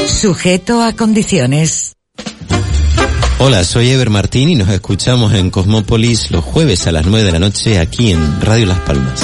Sujeto 0.07 0.83
a 0.83 0.95
condiciones. 0.95 1.97
Hola, 3.41 3.63
soy 3.63 3.91
Ever 3.91 4.09
Martín 4.09 4.49
y 4.49 4.55
nos 4.55 4.71
escuchamos 4.71 5.35
en 5.35 5.51
Cosmópolis 5.51 6.31
los 6.31 6.43
jueves 6.43 6.87
a 6.87 6.93
las 6.93 7.05
9 7.05 7.27
de 7.27 7.33
la 7.33 7.41
noche 7.41 7.79
aquí 7.79 8.13
en 8.13 8.41
Radio 8.41 8.65
Las 8.65 8.79
Palmas. 8.81 9.21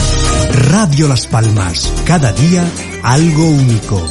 Radio 0.69 1.09
Las 1.09 1.27
Palmas, 1.27 1.91
cada 2.05 2.33
día 2.33 2.71
algo 3.03 3.49
único. 3.49 4.07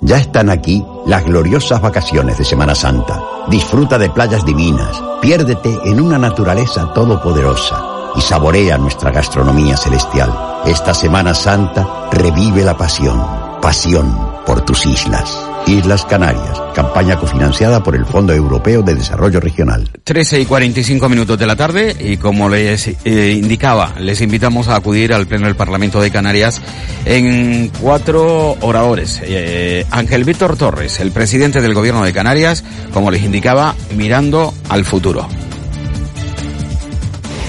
Ya 0.00 0.16
están 0.16 0.48
aquí 0.48 0.82
las 1.06 1.24
gloriosas 1.24 1.80
vacaciones 1.80 2.38
de 2.38 2.44
Semana 2.44 2.74
Santa. 2.74 3.20
Disfruta 3.48 3.98
de 3.98 4.10
playas 4.10 4.44
divinas, 4.44 5.02
piérdete 5.20 5.78
en 5.84 6.00
una 6.00 6.18
naturaleza 6.18 6.92
todopoderosa 6.92 7.84
y 8.16 8.20
saborea 8.20 8.78
nuestra 8.78 9.10
gastronomía 9.10 9.76
celestial. 9.76 10.32
Esta 10.66 10.94
Semana 10.94 11.34
Santa 11.34 12.08
revive 12.12 12.62
la 12.64 12.76
pasión, 12.76 13.24
pasión 13.60 14.16
por 14.46 14.62
tus 14.62 14.86
islas. 14.86 15.51
Islas 15.66 16.04
Canarias, 16.04 16.60
campaña 16.74 17.18
cofinanciada 17.18 17.82
por 17.82 17.94
el 17.94 18.04
Fondo 18.04 18.32
Europeo 18.32 18.82
de 18.82 18.94
Desarrollo 18.94 19.40
Regional. 19.40 19.88
13 20.04 20.40
y 20.40 20.46
45 20.46 21.08
minutos 21.08 21.38
de 21.38 21.46
la 21.46 21.56
tarde 21.56 21.96
y 21.98 22.16
como 22.16 22.48
les 22.48 22.88
eh, 23.04 23.38
indicaba, 23.38 23.94
les 23.98 24.20
invitamos 24.20 24.68
a 24.68 24.76
acudir 24.76 25.12
al 25.12 25.26
Pleno 25.26 25.46
del 25.46 25.56
Parlamento 25.56 26.00
de 26.00 26.10
Canarias 26.10 26.60
en 27.04 27.70
cuatro 27.80 28.56
oradores. 28.60 29.20
Eh, 29.22 29.86
Ángel 29.90 30.24
Víctor 30.24 30.56
Torres, 30.56 31.00
el 31.00 31.12
presidente 31.12 31.60
del 31.60 31.74
Gobierno 31.74 32.04
de 32.04 32.12
Canarias, 32.12 32.64
como 32.92 33.10
les 33.10 33.22
indicaba, 33.22 33.74
mirando 33.96 34.52
al 34.68 34.84
futuro. 34.84 35.28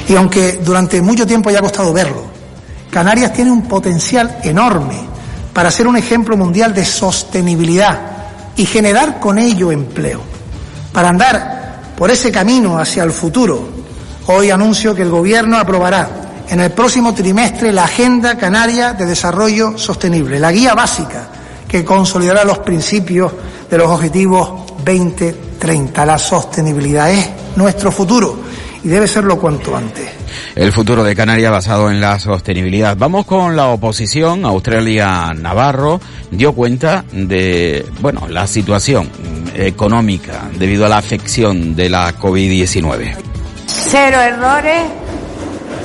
Y 0.08 0.16
aunque 0.16 0.60
durante 0.64 1.02
mucho 1.02 1.26
tiempo 1.26 1.50
haya 1.50 1.62
costado 1.62 1.94
verlo, 1.94 2.26
Canarias 2.92 3.34
tiene 3.34 3.52
un 3.52 3.68
potencial 3.68 4.38
enorme 4.44 5.13
para 5.54 5.72
ser 5.72 5.88
un 5.88 5.96
ejemplo 5.96 6.36
mundial 6.36 6.74
de 6.74 6.84
sostenibilidad 6.84 8.00
y 8.56 8.66
generar 8.66 9.20
con 9.20 9.38
ello 9.38 9.72
empleo. 9.72 10.22
Para 10.92 11.10
andar 11.10 11.94
por 11.96 12.12
ese 12.12 12.32
camino 12.32 12.78
hacia 12.78 13.04
el 13.04 13.12
futuro, 13.12 13.68
hoy 14.28 14.50
anuncio 14.50 14.96
que 14.96 15.04
el 15.04 15.10
Gobierno 15.10 15.58
aprobará 15.58 16.10
en 16.50 16.60
el 16.60 16.72
próximo 16.72 17.14
trimestre 17.14 17.72
la 17.72 17.86
Agenda 17.86 18.38
Canaria 18.38 18.94
de 18.94 19.06
Desarrollo 19.06 19.78
Sostenible, 19.78 20.40
la 20.40 20.52
guía 20.52 20.74
básica 20.74 21.28
que 21.68 21.86
consolidará 21.86 22.44
los 22.44 22.60
principios 22.60 23.32
de 23.70 23.78
los 23.78 23.90
Objetivos 23.90 24.74
2030. 24.84 26.06
La 26.06 26.18
sostenibilidad 26.18 27.12
es 27.12 27.30
nuestro 27.56 27.92
futuro 27.92 28.40
y 28.84 28.90
debe 28.90 29.08
serlo 29.08 29.40
cuanto 29.40 29.76
antes. 29.76 30.10
El 30.56 30.72
futuro 30.72 31.04
de 31.04 31.16
Canarias 31.16 31.52
basado 31.52 31.90
en 31.90 32.02
la 32.02 32.20
sostenibilidad. 32.20 32.96
Vamos 32.98 33.26
con 33.26 33.56
la 33.56 33.68
oposición. 33.68 34.46
Australia 34.46 35.34
Navarro 35.34 36.02
dio 36.30 36.54
cuenta 36.54 37.04
de, 37.12 37.86
bueno, 38.02 38.28
la 38.28 38.46
situación 38.46 39.10
económica 39.56 40.50
debido 40.58 40.86
a 40.86 40.90
la 40.90 40.98
afección 40.98 41.76
de 41.76 41.90
la 41.90 42.14
COVID-19. 42.16 43.16
Cero 43.68 44.20
errores, 44.20 44.84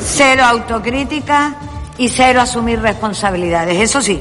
cero 0.00 0.42
autocrítica 0.44 1.54
y 1.98 2.08
cero 2.08 2.40
asumir 2.40 2.80
responsabilidades. 2.80 3.78
Eso 3.80 4.00
sí, 4.00 4.20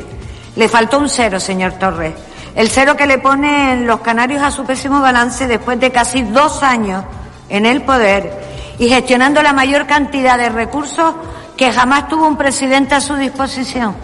le 0.56 0.70
faltó 0.70 1.00
un 1.00 1.10
cero, 1.10 1.40
señor 1.40 1.74
Torres. 1.74 2.14
El 2.56 2.70
cero 2.70 2.96
que 2.96 3.06
le 3.06 3.20
ponen 3.20 3.86
los 3.86 4.00
canarios 4.02 4.42
a 4.42 4.52
su 4.52 4.66
pésimo 4.66 5.00
balance 5.00 5.48
después 5.48 5.80
de 5.80 5.92
casi 5.92 6.24
dos 6.24 6.64
años 6.64 7.04
en 7.50 7.66
el 7.66 7.84
poder 7.84 8.47
y 8.80 8.90
gestionando 8.90 9.42
la 9.42 9.54
mayor 9.54 9.88
cantidad 9.88 10.38
de 10.38 10.50
recursos 10.50 11.16
que 11.56 11.72
jamás 11.72 12.08
tuvo 12.08 12.28
un 12.28 12.38
presidente 12.38 12.96
a 12.96 13.02
su 13.02 13.16
disposición. 13.16 13.96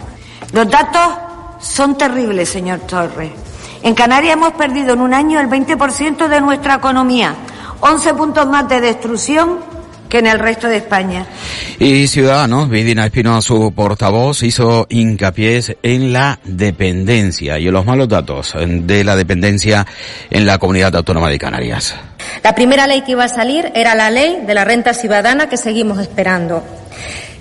Los 0.52 0.68
datos 0.68 1.08
son 1.60 1.96
terribles, 1.96 2.48
señor 2.48 2.80
Torres. 2.80 3.32
En 3.82 3.94
Canarias 3.94 4.34
hemos 4.34 4.52
perdido 4.54 4.94
en 4.94 5.00
un 5.00 5.14
año 5.14 5.40
el 5.40 5.48
20% 5.48 6.26
de 6.26 6.40
nuestra 6.40 6.74
economía, 6.74 7.34
11 7.80 8.14
puntos 8.14 8.46
más 8.46 8.68
de 8.68 8.80
destrucción 8.80 9.73
que 10.14 10.20
en 10.20 10.28
el 10.28 10.38
resto 10.38 10.68
de 10.68 10.76
España. 10.76 11.26
Y 11.80 12.06
Ciudadanos, 12.06 12.70
Vidina 12.70 13.04
Espino, 13.04 13.42
su 13.42 13.72
portavoz, 13.72 14.44
hizo 14.44 14.86
hincapié 14.88 15.60
en 15.82 16.12
la 16.12 16.38
dependencia 16.44 17.58
y 17.58 17.66
en 17.66 17.72
los 17.72 17.84
malos 17.84 18.08
datos 18.08 18.54
de 18.56 19.02
la 19.02 19.16
dependencia 19.16 19.84
en 20.30 20.46
la 20.46 20.58
comunidad 20.58 20.94
autónoma 20.94 21.28
de 21.30 21.38
Canarias. 21.40 21.96
La 22.44 22.54
primera 22.54 22.86
ley 22.86 23.02
que 23.02 23.10
iba 23.10 23.24
a 23.24 23.28
salir 23.28 23.72
era 23.74 23.96
la 23.96 24.08
ley 24.08 24.44
de 24.46 24.54
la 24.54 24.64
renta 24.64 24.94
ciudadana 24.94 25.48
que 25.48 25.56
seguimos 25.56 25.98
esperando. 25.98 26.62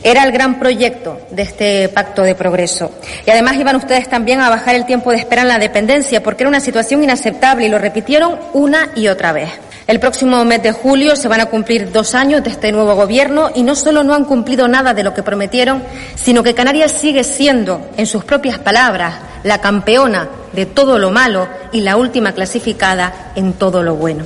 Era 0.02 0.24
el 0.24 0.32
gran 0.32 0.58
proyecto 0.58 1.22
de 1.30 1.44
este 1.44 1.90
pacto 1.90 2.24
de 2.24 2.34
progreso. 2.34 2.92
Y 3.28 3.30
además 3.30 3.56
iban 3.58 3.76
ustedes 3.76 4.10
también 4.10 4.42
a 4.42 4.50
bajar 4.50 4.74
el 4.74 4.88
tiempo 4.88 5.12
de 5.12 5.18
espera 5.18 5.44
en 5.44 5.48
la 5.48 5.60
dependencia 5.60 6.24
porque 6.24 6.42
era 6.42 6.50
una 6.50 6.60
situación 6.60 7.04
inaceptable 7.04 7.68
y 7.68 7.70
lo 7.70 7.78
repitieron 7.78 8.40
una 8.54 8.90
y 8.96 9.10
otra 9.10 9.32
vez. 9.32 9.52
El 9.86 10.00
próximo 10.00 10.46
mes 10.46 10.64
de 10.64 10.72
julio 10.72 11.18
se 11.18 11.28
van 11.28 11.42
a 11.42 11.48
cumplir 11.48 11.92
dos 11.92 12.16
años 12.16 12.42
de 12.42 12.50
este 12.50 12.72
nuevo 12.72 12.96
gobierno 12.96 13.52
y 13.54 13.64
no 13.64 13.76
solo 13.76 14.04
no 14.04 14.14
han 14.14 14.24
cumplido 14.24 14.70
nada 14.70 14.94
de 14.94 15.04
lo 15.04 15.14
que 15.14 15.24
prometieron, 15.24 15.84
sino 16.16 16.42
que 16.42 16.54
Canarias 16.54 16.94
sigue 16.94 17.26
siendo, 17.26 17.90
en 17.98 18.06
sus 18.06 18.24
propias 18.24 18.60
palabras, 18.60 19.16
la 19.44 19.60
campeona 19.60 20.30
de 20.54 20.66
todo 20.66 20.98
lo 21.00 21.12
malo 21.12 21.50
y 21.74 21.82
la 21.82 21.98
última 21.98 22.32
clasificada 22.32 23.34
en 23.36 23.54
todo 23.54 23.84
lo 23.84 23.96
bueno. 23.96 24.24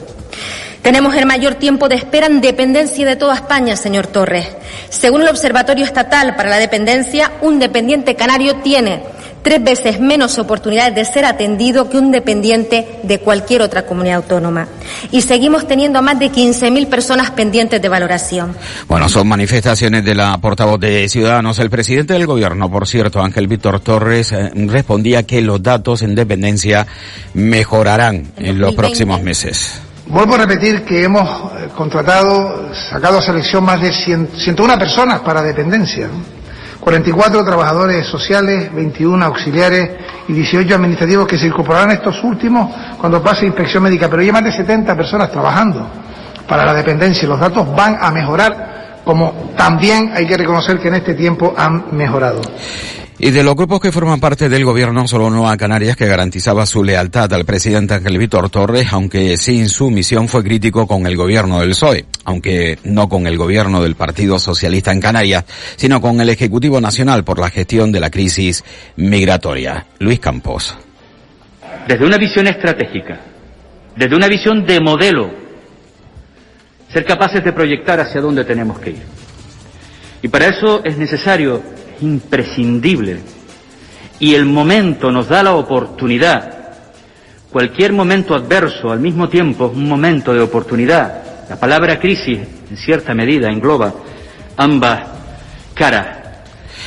Tenemos 0.84 1.16
el 1.16 1.26
mayor 1.26 1.56
tiempo 1.56 1.90
de 1.90 1.96
espera 1.96 2.28
en 2.28 2.40
dependencia 2.40 3.06
de 3.06 3.16
toda 3.16 3.34
España, 3.34 3.76
señor 3.76 4.08
Torres. 4.08 4.48
Según 4.90 5.24
el 5.24 5.28
Observatorio 5.30 5.84
Estatal 5.84 6.36
para 6.36 6.52
la 6.52 6.60
Dependencia, 6.60 7.32
un 7.42 7.58
dependiente 7.58 8.16
canario 8.16 8.58
tiene 8.58 9.04
tres 9.42 9.64
veces 9.64 10.00
menos 10.00 10.38
oportunidades 10.40 10.96
de 10.96 11.06
ser 11.06 11.26
atendido 11.26 11.90
que 11.90 11.98
un 11.98 12.12
dependiente 12.12 13.00
de 13.04 13.20
cualquier 13.20 13.62
otra 13.62 13.86
comunidad 13.86 14.18
autónoma. 14.18 14.68
Y 15.12 15.22
seguimos 15.22 15.68
teniendo 15.68 16.00
a 16.00 16.02
más 16.02 16.20
de 16.20 16.32
15.000 16.32 16.88
personas 16.88 17.32
pendientes 17.32 17.82
de 17.82 17.90
valoración. 17.90 18.56
Bueno, 18.88 19.10
son 19.10 19.28
manifestaciones 19.28 20.04
de 20.04 20.16
la 20.16 20.38
portavoz 20.38 20.80
de 20.80 21.08
Ciudadanos. 21.10 21.60
El 21.60 21.70
presidente 21.70 22.14
del 22.14 22.26
gobierno, 22.26 22.70
por 22.70 22.88
cierto, 22.88 23.22
Ángel 23.22 23.48
Víctor 23.48 23.80
Torres, 23.80 24.32
eh, 24.32 24.52
respondía 24.54 25.24
que 25.24 25.42
los 25.42 25.62
datos 25.62 26.02
en 26.02 26.16
dependencia 26.16 26.86
mejorarán 27.34 28.32
en 28.38 28.60
los 28.60 28.76
próximos 28.76 29.22
meses. 29.22 29.82
Vuelvo 30.08 30.36
a 30.36 30.38
repetir 30.38 30.84
que 30.84 31.04
hemos 31.04 31.28
eh, 31.28 31.68
contratado, 31.76 32.74
sacado 32.90 33.18
a 33.18 33.22
selección 33.22 33.64
más 33.66 33.82
de 33.82 33.92
100, 33.92 34.30
101 34.38 34.80
personas 34.80 35.20
para 35.20 35.42
dependencia. 35.42 36.08
¿no? 36.08 36.37
44 36.88 37.44
trabajadores 37.44 38.08
sociales, 38.08 38.74
21 38.74 39.26
auxiliares 39.26 39.90
y 40.26 40.32
18 40.32 40.74
administrativos 40.74 41.28
que 41.28 41.38
se 41.38 41.48
incorporarán 41.48 41.92
estos 41.92 42.24
últimos 42.24 42.74
cuando 42.98 43.22
pase 43.22 43.46
inspección 43.46 43.84
médica, 43.84 44.08
pero 44.10 44.22
hay 44.22 44.32
más 44.32 44.46
de 44.46 44.54
70 44.54 44.96
personas 44.96 45.30
trabajando 45.30 45.86
para 46.48 46.64
la 46.66 46.74
dependencia. 46.74 47.28
Los 47.28 47.42
datos 47.42 47.76
van 47.76 47.98
a 48.00 48.10
mejorar, 48.10 49.02
como 49.04 49.52
también 49.58 50.14
hay 50.16 50.26
que 50.26 50.38
reconocer 50.38 50.80
que 50.80 50.88
en 50.88 50.96
este 50.96 51.14
tiempo 51.14 51.54
han 51.58 51.88
mejorado. 51.92 52.40
Y 53.20 53.32
de 53.32 53.44
los 53.44 53.56
grupos 53.56 53.80
que 53.80 53.92
forman 53.92 54.20
parte 54.20 54.48
del 54.48 54.64
gobierno, 54.64 55.08
solo 55.08 55.32
Nueva 55.32 55.58
Canarias, 55.58 55.96
que 55.98 56.06
garantizaba 56.06 56.68
su 56.68 56.84
lealtad 56.84 57.34
al 57.34 57.46
presidente 57.46 57.96
Ángel 57.96 58.20
Víctor 58.20 58.52
Torres, 58.52 58.90
aunque 58.92 59.38
sin 59.38 59.70
su 59.70 59.90
misión 59.90 60.28
fue 60.28 60.44
crítico 60.44 60.86
con 60.86 61.08
el 61.08 61.18
gobierno 61.18 61.60
del 61.60 61.70
PSOE, 61.70 62.06
aunque 62.26 62.78
no 62.84 63.10
con 63.10 63.26
el 63.26 63.36
gobierno 63.36 63.82
del 63.82 63.96
Partido 63.96 64.38
Socialista 64.38 64.92
en 64.92 65.02
Canarias, 65.02 65.46
sino 65.78 66.00
con 66.00 66.22
el 66.22 66.30
Ejecutivo 66.30 66.80
Nacional 66.80 67.24
por 67.24 67.40
la 67.40 67.50
gestión 67.50 67.92
de 67.92 68.02
la 68.02 68.12
crisis 68.12 68.64
migratoria. 68.98 69.88
Luis 69.98 70.20
Campos. 70.20 70.78
Desde 71.88 72.06
una 72.06 72.18
visión 72.18 72.46
estratégica, 72.46 73.20
desde 73.96 74.16
una 74.16 74.28
visión 74.28 74.64
de 74.64 74.80
modelo, 74.80 75.32
ser 76.94 77.04
capaces 77.04 77.44
de 77.44 77.52
proyectar 77.52 78.00
hacia 78.00 78.22
dónde 78.22 78.46
tenemos 78.46 78.78
que 78.78 78.92
ir. 78.92 79.04
Y 80.22 80.28
para 80.28 80.50
eso 80.50 80.84
es 80.84 81.00
necesario 81.00 81.64
imprescindible 82.02 83.20
y 84.20 84.34
el 84.34 84.46
momento 84.46 85.12
nos 85.12 85.28
da 85.30 85.44
la 85.44 85.54
oportunidad. 85.54 86.54
Cualquier 87.52 87.94
momento 87.94 88.36
adverso 88.36 88.92
al 88.92 89.00
mismo 89.00 89.30
tiempo 89.30 89.68
es 89.68 89.78
un 89.78 89.88
momento 89.88 90.34
de 90.34 90.42
oportunidad. 90.42 91.50
La 91.50 91.60
palabra 91.60 92.00
crisis 92.00 92.40
en 92.70 92.78
cierta 92.78 93.14
medida 93.14 93.50
engloba 93.50 93.94
ambas 94.58 95.08
caras. 95.74 96.18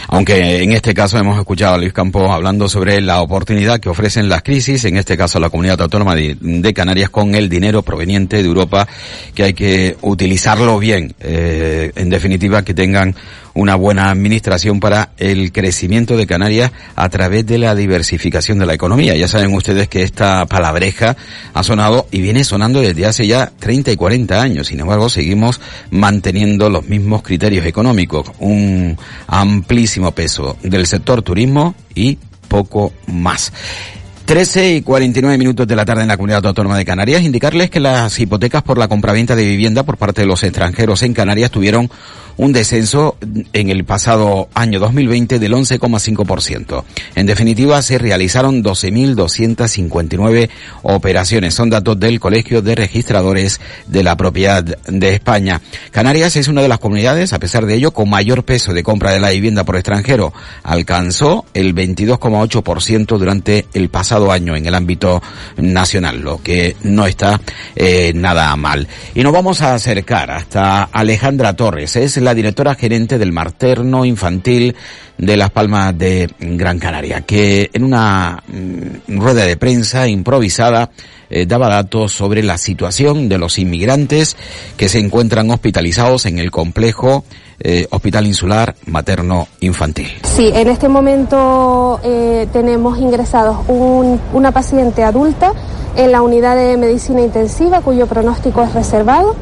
Aunque 0.08 0.62
en 0.62 0.72
este 0.72 0.92
caso 0.92 1.18
hemos 1.18 1.38
escuchado 1.38 1.74
a 1.74 1.78
Luis 1.78 1.92
Campos 1.92 2.28
hablando 2.30 2.68
sobre 2.68 3.00
la 3.00 3.20
oportunidad 3.20 3.78
que 3.78 3.88
ofrecen 3.88 4.28
las 4.28 4.42
crisis, 4.42 4.84
en 4.84 4.96
este 4.96 5.16
caso 5.16 5.38
la 5.38 5.50
comunidad 5.50 5.80
autónoma 5.80 6.14
de, 6.14 6.72
Canarias 6.74 7.10
con 7.10 7.34
el 7.34 7.48
dinero 7.48 7.82
proveniente 7.82 8.42
de 8.42 8.48
Europa, 8.48 8.88
que 9.34 9.44
hay 9.44 9.54
que 9.54 9.96
utilizarlo 10.02 10.78
bien. 10.78 11.14
Eh, 11.20 11.92
en 11.94 12.10
definitiva, 12.10 12.64
que 12.64 12.74
tengan 12.74 13.14
una 13.54 13.74
buena 13.74 14.10
administración 14.10 14.80
para 14.80 15.10
el 15.18 15.52
crecimiento 15.52 16.16
de 16.16 16.26
Canarias 16.26 16.72
a 16.96 17.08
través 17.08 17.46
de 17.46 17.58
la 17.58 17.74
diversificación 17.74 18.58
de 18.58 18.66
la 18.66 18.74
economía. 18.74 19.16
Ya 19.16 19.28
saben 19.28 19.54
ustedes 19.54 19.88
que 19.88 20.02
esta 20.02 20.46
palabreja 20.46 21.16
ha 21.54 21.62
sonado 21.62 22.06
y 22.10 22.20
viene 22.20 22.44
sonando 22.44 22.80
desde 22.80 23.06
hace 23.06 23.26
ya 23.26 23.52
30 23.58 23.92
y 23.92 23.96
40 23.96 24.40
años. 24.40 24.68
Sin 24.68 24.80
embargo, 24.80 25.08
seguimos 25.08 25.60
manteniendo 25.90 26.70
los 26.70 26.86
mismos 26.86 27.22
criterios 27.22 27.66
económicos, 27.66 28.30
un 28.38 28.96
amplísimo 29.26 30.12
peso 30.12 30.56
del 30.62 30.86
sector 30.86 31.22
turismo 31.22 31.74
y 31.94 32.18
poco 32.48 32.92
más. 33.06 33.52
13 34.30 34.76
y 34.76 34.82
49 34.82 35.36
minutos 35.38 35.66
de 35.66 35.74
la 35.74 35.84
tarde 35.84 36.02
en 36.02 36.08
la 36.08 36.16
Comunidad 36.16 36.46
Autónoma 36.46 36.78
de 36.78 36.84
Canarias. 36.84 37.22
Indicarles 37.22 37.68
que 37.68 37.80
las 37.80 38.16
hipotecas 38.20 38.62
por 38.62 38.78
la 38.78 38.86
compraventa 38.86 39.34
de 39.34 39.44
vivienda 39.44 39.82
por 39.82 39.96
parte 39.96 40.20
de 40.20 40.28
los 40.28 40.44
extranjeros 40.44 41.02
en 41.02 41.14
Canarias 41.14 41.50
tuvieron 41.50 41.90
un 42.36 42.52
descenso 42.52 43.16
en 43.52 43.70
el 43.70 43.84
pasado 43.84 44.48
año 44.54 44.78
2020 44.78 45.38
del 45.40 45.52
11,5%. 45.52 46.84
En 47.16 47.26
definitiva, 47.26 47.82
se 47.82 47.98
realizaron 47.98 48.62
12.259 48.62 50.48
operaciones. 50.82 51.54
Son 51.54 51.68
datos 51.68 51.98
del 51.98 52.20
Colegio 52.20 52.62
de 52.62 52.76
Registradores 52.76 53.60
de 53.88 54.04
la 54.04 54.16
Propiedad 54.16 54.62
de 54.62 55.12
España. 55.12 55.60
Canarias 55.90 56.36
es 56.36 56.48
una 56.48 56.62
de 56.62 56.68
las 56.68 56.78
comunidades, 56.78 57.32
a 57.32 57.40
pesar 57.40 57.66
de 57.66 57.74
ello, 57.74 57.90
con 57.90 58.08
mayor 58.08 58.44
peso 58.44 58.72
de 58.72 58.84
compra 58.84 59.12
de 59.12 59.20
la 59.20 59.30
vivienda 59.30 59.64
por 59.64 59.76
extranjero. 59.76 60.32
Alcanzó 60.62 61.44
el 61.52 61.74
22,8% 61.74 63.18
durante 63.18 63.66
el 63.74 63.90
pasado 63.90 64.19
año 64.32 64.56
en 64.56 64.66
el 64.66 64.74
ámbito 64.74 65.22
nacional, 65.56 66.20
lo 66.20 66.42
que 66.42 66.74
no 66.82 67.06
está 67.06 67.40
eh, 67.76 68.12
nada 68.14 68.54
mal. 68.56 68.88
Y 69.14 69.22
nos 69.22 69.32
vamos 69.32 69.62
a 69.62 69.74
acercar 69.74 70.30
hasta 70.32 70.82
Alejandra 70.84 71.54
Torres. 71.54 71.94
Es 71.94 72.16
la 72.16 72.34
directora 72.34 72.74
gerente 72.74 73.18
del 73.18 73.32
materno 73.32 74.04
infantil 74.04 74.74
de 75.16 75.36
Las 75.36 75.50
Palmas 75.50 75.96
de 75.96 76.30
Gran 76.40 76.78
Canaria, 76.78 77.20
que 77.20 77.70
en 77.72 77.84
una 77.84 78.42
mm, 78.48 79.18
rueda 79.20 79.44
de 79.44 79.56
prensa 79.56 80.08
improvisada 80.08 80.90
eh, 81.28 81.46
daba 81.46 81.68
datos 81.68 82.12
sobre 82.12 82.42
la 82.42 82.58
situación 82.58 83.28
de 83.28 83.38
los 83.38 83.58
inmigrantes 83.58 84.36
que 84.76 84.88
se 84.88 84.98
encuentran 84.98 85.50
hospitalizados 85.50 86.26
en 86.26 86.38
el 86.38 86.50
complejo 86.50 87.24
eh, 87.60 87.86
Hospital 87.90 88.26
Insular 88.26 88.74
Materno 88.86 89.46
Infantil. 89.60 90.08
Sí, 90.22 90.50
en 90.54 90.68
este 90.68 90.88
momento 90.88 92.00
eh, 92.02 92.46
tenemos 92.52 92.98
ingresados 92.98 93.58
un- 93.68 94.20
una 94.32 94.50
paciente 94.52 95.02
adulta 95.04 95.52
en 95.96 96.12
la 96.12 96.22
unidad 96.22 96.56
de 96.56 96.76
medicina 96.76 97.20
intensiva 97.20 97.80
cuyo 97.80 98.06
pronóstico 98.06 98.62
es 98.62 98.72
reservado. 98.74 99.34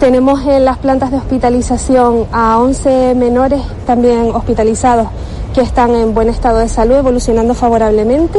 Tenemos 0.00 0.40
en 0.46 0.64
las 0.64 0.78
plantas 0.78 1.10
de 1.10 1.18
hospitalización 1.18 2.24
a 2.32 2.58
11 2.58 3.14
menores 3.16 3.60
también 3.86 4.30
hospitalizados 4.34 5.08
que 5.54 5.60
están 5.60 5.94
en 5.94 6.14
buen 6.14 6.30
estado 6.30 6.58
de 6.60 6.70
salud, 6.70 6.96
evolucionando 6.96 7.52
favorablemente. 7.52 8.38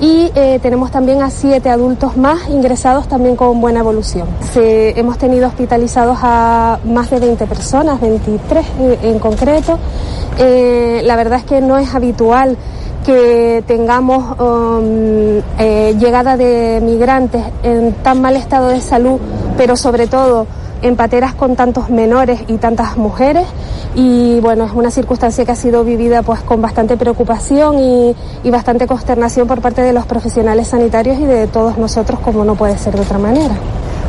Y 0.00 0.32
eh, 0.34 0.58
tenemos 0.60 0.90
también 0.90 1.22
a 1.22 1.30
siete 1.30 1.70
adultos 1.70 2.16
más 2.16 2.48
ingresados 2.48 3.06
también 3.06 3.36
con 3.36 3.60
buena 3.60 3.80
evolución. 3.80 4.26
Hemos 4.56 5.16
tenido 5.16 5.46
hospitalizados 5.46 6.18
a 6.22 6.80
más 6.84 7.08
de 7.08 7.20
20 7.20 7.46
personas, 7.46 8.00
23 8.00 8.66
en, 8.80 9.10
en 9.10 9.18
concreto. 9.20 9.78
Eh, 10.38 11.02
la 11.04 11.14
verdad 11.14 11.38
es 11.38 11.44
que 11.44 11.60
no 11.60 11.78
es 11.78 11.94
habitual 11.94 12.56
que 13.04 13.62
tengamos 13.64 14.40
um, 14.40 15.40
eh, 15.60 15.94
llegada 16.00 16.36
de 16.36 16.80
migrantes 16.82 17.44
en 17.62 17.92
tan 18.02 18.20
mal 18.20 18.34
estado 18.34 18.68
de 18.68 18.80
salud, 18.80 19.20
pero 19.56 19.76
sobre 19.76 20.08
todo 20.08 20.48
en 20.82 20.96
pateras 20.96 21.34
con 21.34 21.56
tantos 21.56 21.90
menores 21.90 22.40
y 22.48 22.56
tantas 22.58 22.96
mujeres. 22.96 23.46
Y 23.94 24.40
bueno, 24.40 24.64
es 24.64 24.72
una 24.72 24.90
circunstancia 24.90 25.44
que 25.44 25.52
ha 25.52 25.56
sido 25.56 25.84
vivida 25.84 26.22
pues 26.22 26.40
con 26.40 26.60
bastante 26.60 26.96
preocupación 26.96 27.78
y, 27.78 28.14
y 28.44 28.50
bastante 28.50 28.86
consternación 28.86 29.46
por 29.48 29.60
parte 29.60 29.82
de 29.82 29.92
los 29.92 30.06
profesionales 30.06 30.68
sanitarios 30.68 31.18
y 31.18 31.24
de 31.24 31.46
todos 31.46 31.78
nosotros, 31.78 32.20
como 32.20 32.44
no 32.44 32.54
puede 32.54 32.76
ser 32.78 32.94
de 32.94 33.00
otra 33.02 33.18
manera. 33.18 33.54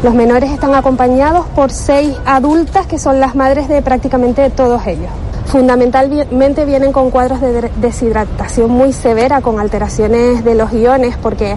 Los 0.03 0.13
menores 0.13 0.51
están 0.51 0.75
acompañados 0.75 1.45
por 1.55 1.71
seis 1.71 2.13
adultas 2.25 2.85
que 2.85 2.99
son 2.99 3.19
las 3.19 3.33
madres 3.35 3.67
de 3.67 3.81
prácticamente 3.81 4.49
todos 4.49 4.85
ellos. 4.85 5.09
Fundamentalmente 5.45 6.65
vienen 6.65 6.91
con 6.91 7.09
cuadros 7.09 7.41
de 7.41 7.51
de- 7.61 7.71
deshidratación 7.77 8.69
muy 8.69 8.93
severa, 8.93 9.41
con 9.41 9.59
alteraciones 9.59 10.43
de 10.43 10.55
los 10.55 10.71
iones, 10.73 11.15
porque 11.17 11.55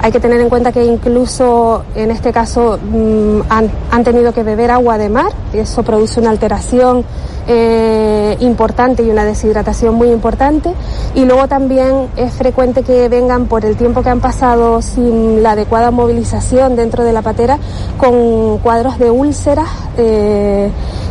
hay 0.00 0.12
que 0.12 0.20
tener 0.20 0.40
en 0.40 0.48
cuenta 0.48 0.72
que 0.72 0.84
incluso 0.84 1.84
en 1.94 2.10
este 2.10 2.32
caso 2.32 2.78
mm, 2.82 3.40
han, 3.48 4.04
tenido 4.04 4.32
que 4.32 4.42
beber 4.42 4.70
agua 4.70 4.96
de 4.96 5.08
mar, 5.08 5.32
y 5.52 5.58
eso 5.58 5.82
produce 5.82 6.20
una 6.20 6.30
alteración 6.30 7.04
eh, 7.46 8.36
importante 8.40 9.02
y 9.02 9.10
una 9.10 9.24
deshidratación 9.24 9.94
muy 9.94 10.10
importante. 10.10 10.72
Y 11.14 11.24
luego 11.24 11.48
también 11.48 12.08
es 12.16 12.32
frecuente 12.32 12.82
que 12.82 13.08
vengan 13.08 13.46
por 13.46 13.64
el 13.64 13.76
tiempo 13.76 14.02
que 14.02 14.10
han 14.10 14.20
pasado 14.20 14.82
sin 14.82 15.42
la 15.42 15.52
adecuada 15.52 15.90
movilización 15.90 16.76
dentro 16.76 17.04
de 17.04 17.12
la 17.12 17.22
patera 17.22 17.58
con 17.98 18.58
cuadros 18.58 18.98
de 18.98 19.10
úlceras. 19.10 19.68
eh, 19.96 20.70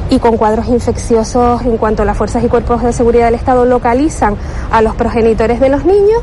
y 0.10 0.20
con 0.20 0.38
cuadros 0.38 0.68
infecciosos 0.68 1.62
en 1.64 1.78
cuanto 1.78 2.06
las 2.06 2.18
fuerzas 2.18 2.44
y 2.44 2.48
cuerpos 2.48 2.82
de 2.84 2.94
seguridad 2.94 3.26
del 3.26 3.36
Estado 3.36 3.66
localizan 3.66 4.36
a 4.72 4.82
los 4.82 4.96
progenitores 4.96 5.60
de 5.60 5.70
los 5.70 5.86
niños, 5.86 6.22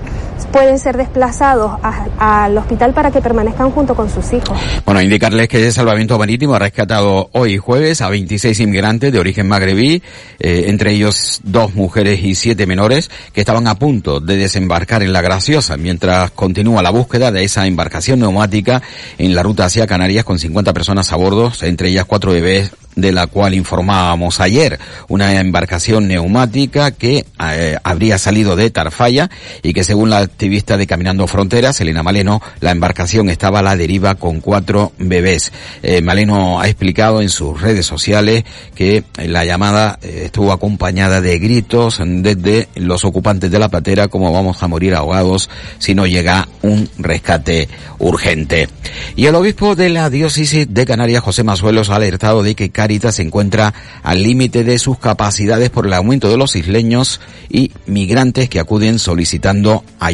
pueden 0.53 0.79
ser 0.79 0.97
desplazados 0.97 1.79
al 2.19 2.57
hospital 2.57 2.93
para 2.93 3.11
que 3.11 3.21
permanezcan 3.21 3.71
junto 3.71 3.95
con 3.95 4.11
sus 4.11 4.33
hijos. 4.33 4.59
Bueno, 4.85 5.01
indicarles 5.01 5.49
que 5.49 5.65
el 5.65 5.73
Salvamento 5.73 6.19
Marítimo 6.19 6.55
ha 6.55 6.59
rescatado 6.59 7.29
hoy 7.33 7.59
jueves 7.59 8.01
a 8.01 8.09
26 8.09 8.61
inmigrantes 8.61 9.13
de 9.13 9.19
origen 9.19 9.49
magrebí, 9.49 10.03
eh, 10.39 10.65
entre 10.69 10.93
ellos 10.93 11.41
dos 11.43 11.75
mujeres 11.75 12.23
y 12.23 12.35
siete 12.35 12.67
menores, 12.67 13.11
que 13.33 13.41
estaban 13.41 13.67
a 13.67 13.77
punto 13.77 14.21
de 14.21 14.37
desembarcar 14.37 15.03
en 15.03 15.13
La 15.13 15.23
Graciosa, 15.23 15.77
mientras 15.77 16.31
continúa 16.31 16.83
la 16.83 16.91
búsqueda 16.91 17.31
de 17.31 17.45
esa 17.45 17.67
embarcación 17.67 18.21
neumática 18.21 18.83
en 19.19 19.35
la 19.35 19.43
ruta 19.43 19.65
hacia 19.65 19.87
Canarias 19.87 20.25
con 20.25 20.39
50 20.39 20.73
personas 20.73 21.13
a 21.13 21.17
bordo, 21.17 21.53
entre 21.63 21.89
ellas 21.89 22.05
cuatro 22.05 22.33
bebés 22.33 22.73
de 22.97 23.13
la 23.13 23.27
cual 23.27 23.55
informábamos 23.55 24.41
ayer, 24.41 24.79
una 25.09 25.41
embarcación 25.41 26.09
neumática 26.09 26.93
que 26.93 27.27
eh, 27.41 27.77
habría 27.83 28.19
salido 28.19 28.57
de 28.57 28.71
Tarfaya 28.71 29.31
y 29.63 29.73
que 29.73 29.85
según 29.85 30.11
la 30.11 30.24
activista 30.25 30.77
de 30.77 30.87
Caminando 30.87 31.27
Fronteras, 31.27 31.81
Elena 31.81 32.03
Maleno, 32.03 32.43
la 32.61 32.71
embarcación 32.71 33.31
estaba 33.31 33.61
a 33.61 33.63
la 33.63 33.77
deriva 33.77 34.17
con 34.17 34.41
cuatro 34.41 34.93
bebés. 34.99 35.53
Eh, 35.83 36.03
Maleno 36.03 36.61
ha 36.61 36.67
explicado 36.67 37.23
en 37.23 37.29
sus 37.29 37.61
redes 37.61 37.87
sociales 37.87 38.45
que 38.75 39.05
la 39.17 39.45
llamada 39.45 39.99
eh, 40.03 40.23
estuvo 40.27 40.53
acompañada 40.53 41.21
de 41.21 41.39
gritos 41.39 42.01
desde 42.03 42.69
los 42.75 43.05
ocupantes 43.05 43.51
de 43.51 43.59
la 43.59 43.69
patera 43.69 44.09
como 44.09 44.33
vamos 44.33 44.63
a 44.63 44.69
morir 44.69 44.95
ahogados 44.95 45.49
si 45.79 45.95
no 45.95 46.07
llega 46.07 46.49
un 46.63 46.89
rescate 46.99 47.69
urgente. 47.99 48.69
Y 49.17 49.27
el 49.27 49.35
obispo 49.35 49.75
de 49.75 49.89
la 49.89 50.11
diócesis 50.11 50.67
de 50.73 50.87
Canarias, 50.87 51.23
José 51.23 51.45
Mazuelos, 51.45 51.91
ha 51.91 51.97
alertado 51.97 52.43
de 52.43 52.55
que 52.55 52.71
Cáritas 52.71 53.17
se 53.17 53.23
encuentra 53.23 53.75
al 54.03 54.23
límite 54.23 54.65
de 54.65 54.79
sus 54.79 54.99
capacidades 54.99 55.71
por 55.71 55.87
el 55.87 55.93
aumento 55.93 56.31
de 56.31 56.37
los 56.37 56.57
isleños 56.57 57.21
y 57.49 57.73
migrantes 57.87 58.49
que 58.49 58.61
acuden 58.61 58.99
solicitando 58.99 59.85
ayuda. 59.99 60.14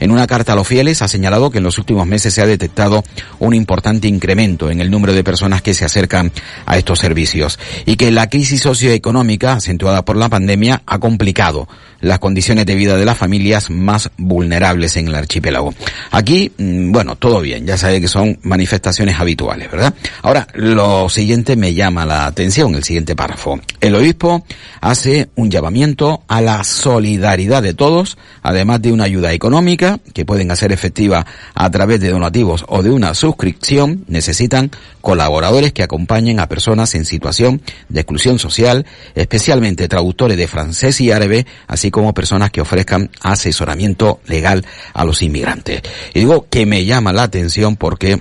En 0.00 0.10
una 0.10 0.26
carta 0.26 0.52
a 0.52 0.56
los 0.56 0.66
fieles 0.66 1.02
ha 1.02 1.08
señalado 1.08 1.50
que 1.50 1.58
en 1.58 1.64
los 1.64 1.78
últimos 1.78 2.06
meses 2.06 2.34
se 2.34 2.42
ha 2.42 2.46
detectado 2.46 3.04
un 3.38 3.54
importante 3.54 4.08
incremento 4.08 4.70
en 4.70 4.80
el 4.80 4.90
número 4.90 5.12
de 5.12 5.24
personas 5.24 5.62
que 5.62 5.74
se 5.74 5.84
acercan 5.84 6.32
a 6.66 6.78
estos 6.78 6.98
servicios 6.98 7.58
y 7.86 7.96
que 7.96 8.10
la 8.10 8.28
crisis 8.28 8.62
socioeconómica 8.62 9.52
acentuada 9.52 10.04
por 10.04 10.16
la 10.16 10.28
pandemia 10.28 10.82
ha 10.86 10.98
complicado 10.98 11.68
las 12.00 12.18
condiciones 12.18 12.66
de 12.66 12.74
vida 12.74 12.96
de 12.96 13.04
las 13.04 13.18
familias 13.18 13.70
más 13.70 14.10
vulnerables 14.16 14.96
en 14.96 15.08
el 15.08 15.14
archipiélago. 15.14 15.74
Aquí, 16.10 16.52
mm, 16.56 16.92
bueno, 16.92 17.16
todo 17.16 17.40
bien, 17.40 17.66
ya 17.66 17.76
sabe 17.76 18.00
que 18.00 18.08
son 18.08 18.38
manifestaciones 18.42 19.18
habituales, 19.18 19.70
¿verdad? 19.70 19.94
Ahora, 20.22 20.46
lo 20.54 21.08
siguiente 21.08 21.56
me 21.56 21.74
llama 21.74 22.06
la 22.06 22.26
atención, 22.26 22.74
el 22.74 22.84
siguiente 22.84 23.16
párrafo. 23.16 23.60
El 23.80 23.94
obispo 23.94 24.44
hace 24.80 25.28
un 25.34 25.50
llamamiento 25.50 26.22
a 26.28 26.40
la 26.40 26.64
solidaridad 26.64 27.62
de 27.62 27.74
todos, 27.74 28.18
además 28.42 28.82
de 28.82 28.92
una 28.92 29.04
ayuda 29.04 29.32
económica 29.32 29.98
que 30.14 30.24
pueden 30.24 30.50
hacer 30.50 30.72
efectiva 30.72 31.26
a 31.54 31.70
través 31.70 32.00
de 32.00 32.10
donativos 32.10 32.64
o 32.68 32.82
de 32.82 32.90
una 32.90 33.14
suscripción, 33.14 34.04
necesitan 34.08 34.70
colaboradores 35.00 35.72
que 35.72 35.82
acompañen 35.82 36.40
a 36.40 36.48
personas 36.48 36.94
en 36.94 37.04
situación 37.04 37.62
de 37.88 38.00
exclusión 38.00 38.38
social, 38.38 38.86
especialmente 39.14 39.88
traductores 39.88 40.36
de 40.36 40.48
francés 40.48 41.00
y 41.00 41.10
árabe, 41.10 41.46
así 41.66 41.87
como 41.90 42.14
personas 42.14 42.50
que 42.50 42.60
ofrezcan 42.60 43.10
asesoramiento 43.20 44.20
legal 44.26 44.64
a 44.92 45.04
los 45.04 45.22
inmigrantes. 45.22 45.82
Y 46.14 46.20
digo 46.20 46.46
que 46.48 46.66
me 46.66 46.84
llama 46.84 47.12
la 47.12 47.24
atención 47.24 47.76
porque, 47.76 48.20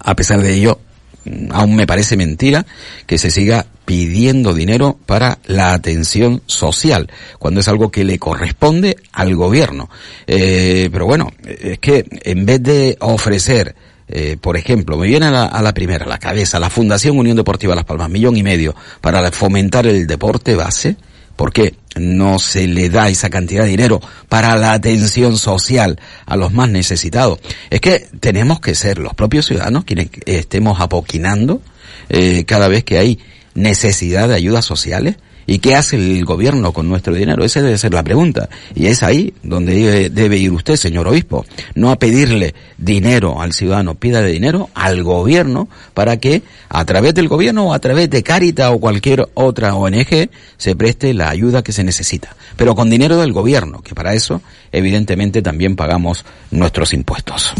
a 0.00 0.16
pesar 0.16 0.40
de 0.40 0.54
ello, 0.54 0.80
mm, 1.24 1.52
aún 1.52 1.76
me 1.76 1.86
parece 1.86 2.16
mentira 2.16 2.66
que 3.06 3.18
se 3.18 3.30
siga 3.30 3.66
pidiendo 3.84 4.52
dinero 4.52 4.98
para 5.06 5.38
la 5.46 5.72
atención 5.72 6.42
social, 6.46 7.08
cuando 7.38 7.60
es 7.60 7.68
algo 7.68 7.90
que 7.90 8.04
le 8.04 8.18
corresponde 8.18 8.96
al 9.12 9.34
gobierno. 9.36 9.88
Eh, 10.26 10.88
pero 10.92 11.06
bueno, 11.06 11.32
es 11.46 11.78
que 11.78 12.04
en 12.24 12.44
vez 12.44 12.62
de 12.62 12.96
ofrecer 13.00 13.74
eh, 14.08 14.36
por 14.40 14.56
ejemplo, 14.56 14.96
me 14.96 15.08
viene 15.08 15.26
a 15.26 15.62
la, 15.62 15.74
primera, 15.74 16.06
la 16.06 16.18
cabeza, 16.18 16.60
la 16.60 16.70
Fundación 16.70 17.18
Unión 17.18 17.36
Deportiva 17.36 17.74
Las 17.74 17.84
Palmas, 17.84 18.08
millón 18.08 18.36
y 18.36 18.42
medio 18.42 18.74
para 19.00 19.30
fomentar 19.32 19.86
el 19.86 20.06
deporte 20.06 20.54
base. 20.54 20.96
¿Por 21.34 21.52
qué 21.52 21.74
no 21.96 22.38
se 22.38 22.66
le 22.66 22.88
da 22.88 23.08
esa 23.08 23.30
cantidad 23.30 23.64
de 23.64 23.70
dinero 23.70 24.00
para 24.28 24.56
la 24.56 24.72
atención 24.72 25.36
social 25.38 25.98
a 26.26 26.36
los 26.36 26.52
más 26.52 26.68
necesitados? 26.68 27.38
Es 27.70 27.80
que 27.80 28.06
tenemos 28.20 28.60
que 28.60 28.74
ser 28.74 28.98
los 28.98 29.14
propios 29.14 29.46
ciudadanos 29.46 29.84
quienes 29.84 30.08
estemos 30.26 30.80
apoquinando 30.80 31.60
eh, 32.08 32.44
cada 32.44 32.68
vez 32.68 32.84
que 32.84 32.98
hay 32.98 33.18
necesidad 33.54 34.28
de 34.28 34.34
ayudas 34.34 34.64
sociales 34.64 35.16
¿Y 35.46 35.58
qué 35.58 35.76
hace 35.76 35.96
el 35.96 36.24
gobierno 36.24 36.72
con 36.72 36.88
nuestro 36.88 37.14
dinero? 37.14 37.44
Esa 37.44 37.62
debe 37.62 37.78
ser 37.78 37.94
la 37.94 38.02
pregunta. 38.02 38.48
Y 38.74 38.86
es 38.86 39.02
ahí 39.02 39.32
donde 39.42 40.10
debe, 40.10 40.36
ir 40.36 40.52
usted, 40.52 40.76
señor 40.76 41.06
obispo. 41.06 41.44
No 41.74 41.90
a 41.90 41.96
pedirle 41.96 42.54
dinero 42.78 43.40
al 43.40 43.52
ciudadano, 43.52 43.94
pídale 43.94 44.30
dinero 44.32 44.70
al 44.74 45.02
gobierno 45.02 45.68
para 45.94 46.16
que 46.16 46.42
a 46.68 46.84
través 46.84 47.14
del 47.14 47.28
gobierno 47.28 47.68
o 47.68 47.72
a 47.72 47.78
través 47.78 48.10
de 48.10 48.22
Carita 48.22 48.70
o 48.70 48.80
cualquier 48.80 49.28
otra 49.34 49.74
ONG 49.74 50.28
se 50.56 50.76
preste 50.76 51.14
la 51.14 51.30
ayuda 51.30 51.62
que 51.62 51.72
se 51.72 51.84
necesita. 51.84 52.34
Pero 52.56 52.74
con 52.74 52.90
dinero 52.90 53.16
del 53.18 53.32
gobierno, 53.32 53.82
que 53.82 53.94
para 53.94 54.14
eso 54.14 54.42
evidentemente 54.72 55.42
también 55.42 55.76
pagamos 55.76 56.24
nuestros 56.50 56.92
impuestos. 56.92 57.54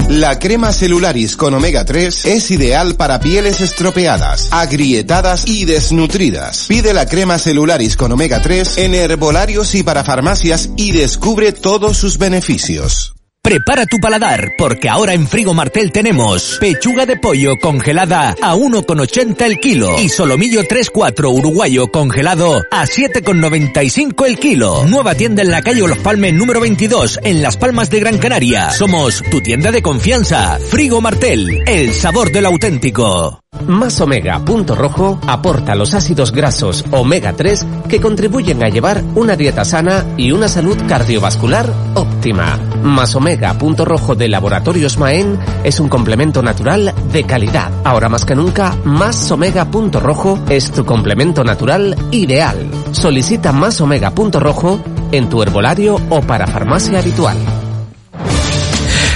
La 0.08 0.38
crema 0.38 0.72
celularis 0.72 1.36
con 1.36 1.54
omega 1.54 1.84
3 1.84 2.24
es 2.24 2.50
ideal 2.50 2.96
para 2.96 3.20
pieles 3.20 3.60
estropeadas, 3.60 4.48
agrietadas 4.50 5.46
y 5.46 5.64
desnutridas. 5.64 6.66
Pide 6.68 6.92
la 6.92 7.06
crema 7.06 7.38
celularis 7.38 7.96
con 7.96 8.10
omega 8.10 8.42
3 8.42 8.78
en 8.78 8.94
herbolarios 8.94 9.74
y 9.76 9.82
para 9.82 10.02
farmacias 10.02 10.70
y 10.76 10.92
descubre 10.92 11.52
todos 11.52 11.96
sus 11.96 12.18
beneficios. 12.18 13.14
Prepara 13.42 13.86
tu 13.86 13.98
paladar, 13.98 14.52
porque 14.58 14.90
ahora 14.90 15.14
en 15.14 15.26
Frigo 15.26 15.54
Martel 15.54 15.92
tenemos 15.92 16.58
pechuga 16.60 17.06
de 17.06 17.16
pollo 17.16 17.58
congelada 17.58 18.36
a 18.42 18.54
1,80 18.54 19.42
el 19.46 19.58
kilo 19.58 19.98
y 19.98 20.10
solomillo 20.10 20.62
3-4 20.62 21.32
uruguayo 21.32 21.90
congelado 21.90 22.62
a 22.70 22.84
7,95 22.84 24.26
el 24.26 24.38
kilo. 24.38 24.84
Nueva 24.86 25.14
tienda 25.14 25.42
en 25.42 25.50
la 25.50 25.62
calle 25.62 25.80
Los 25.80 25.98
Palmes 25.98 26.34
número 26.34 26.60
22 26.60 27.20
en 27.24 27.40
Las 27.40 27.56
Palmas 27.56 27.88
de 27.88 28.00
Gran 28.00 28.18
Canaria. 28.18 28.70
Somos 28.72 29.22
tu 29.30 29.40
tienda 29.40 29.72
de 29.72 29.80
confianza. 29.80 30.58
Frigo 30.68 31.00
Martel, 31.00 31.64
el 31.66 31.94
sabor 31.94 32.30
del 32.30 32.44
auténtico. 32.44 33.39
Más 33.66 34.00
Omega 34.00 34.38
Punto 34.44 34.74
Rojo 34.74 35.20
aporta 35.26 35.74
los 35.74 35.94
ácidos 35.94 36.32
grasos 36.32 36.84
omega 36.90 37.34
3 37.34 37.66
que 37.88 38.00
contribuyen 38.00 38.62
a 38.64 38.68
llevar 38.68 39.02
una 39.14 39.36
dieta 39.36 39.64
sana 39.64 40.04
y 40.16 40.32
una 40.32 40.48
salud 40.48 40.76
cardiovascular 40.88 41.72
óptima. 41.94 42.58
Más 42.82 43.14
Omega 43.14 43.52
Punto 43.58 43.84
Rojo 43.84 44.14
de 44.14 44.28
Laboratorios 44.28 44.98
Maen 44.98 45.38
es 45.62 45.78
un 45.78 45.88
complemento 45.88 46.42
natural 46.42 46.94
de 47.12 47.24
calidad. 47.24 47.70
Ahora 47.84 48.08
más 48.08 48.24
que 48.24 48.34
nunca, 48.34 48.76
Más 48.84 49.30
Omega 49.30 49.70
Punto 49.70 50.00
Rojo 50.00 50.38
es 50.48 50.70
tu 50.70 50.84
complemento 50.84 51.44
natural 51.44 51.96
ideal. 52.10 52.70
Solicita 52.92 53.52
Más 53.52 53.80
Omega 53.80 54.12
Punto 54.12 54.40
Rojo 54.40 54.80
en 55.12 55.28
tu 55.28 55.42
herbolario 55.42 55.96
o 56.08 56.20
para 56.22 56.46
farmacia 56.46 57.00
habitual. 57.00 57.36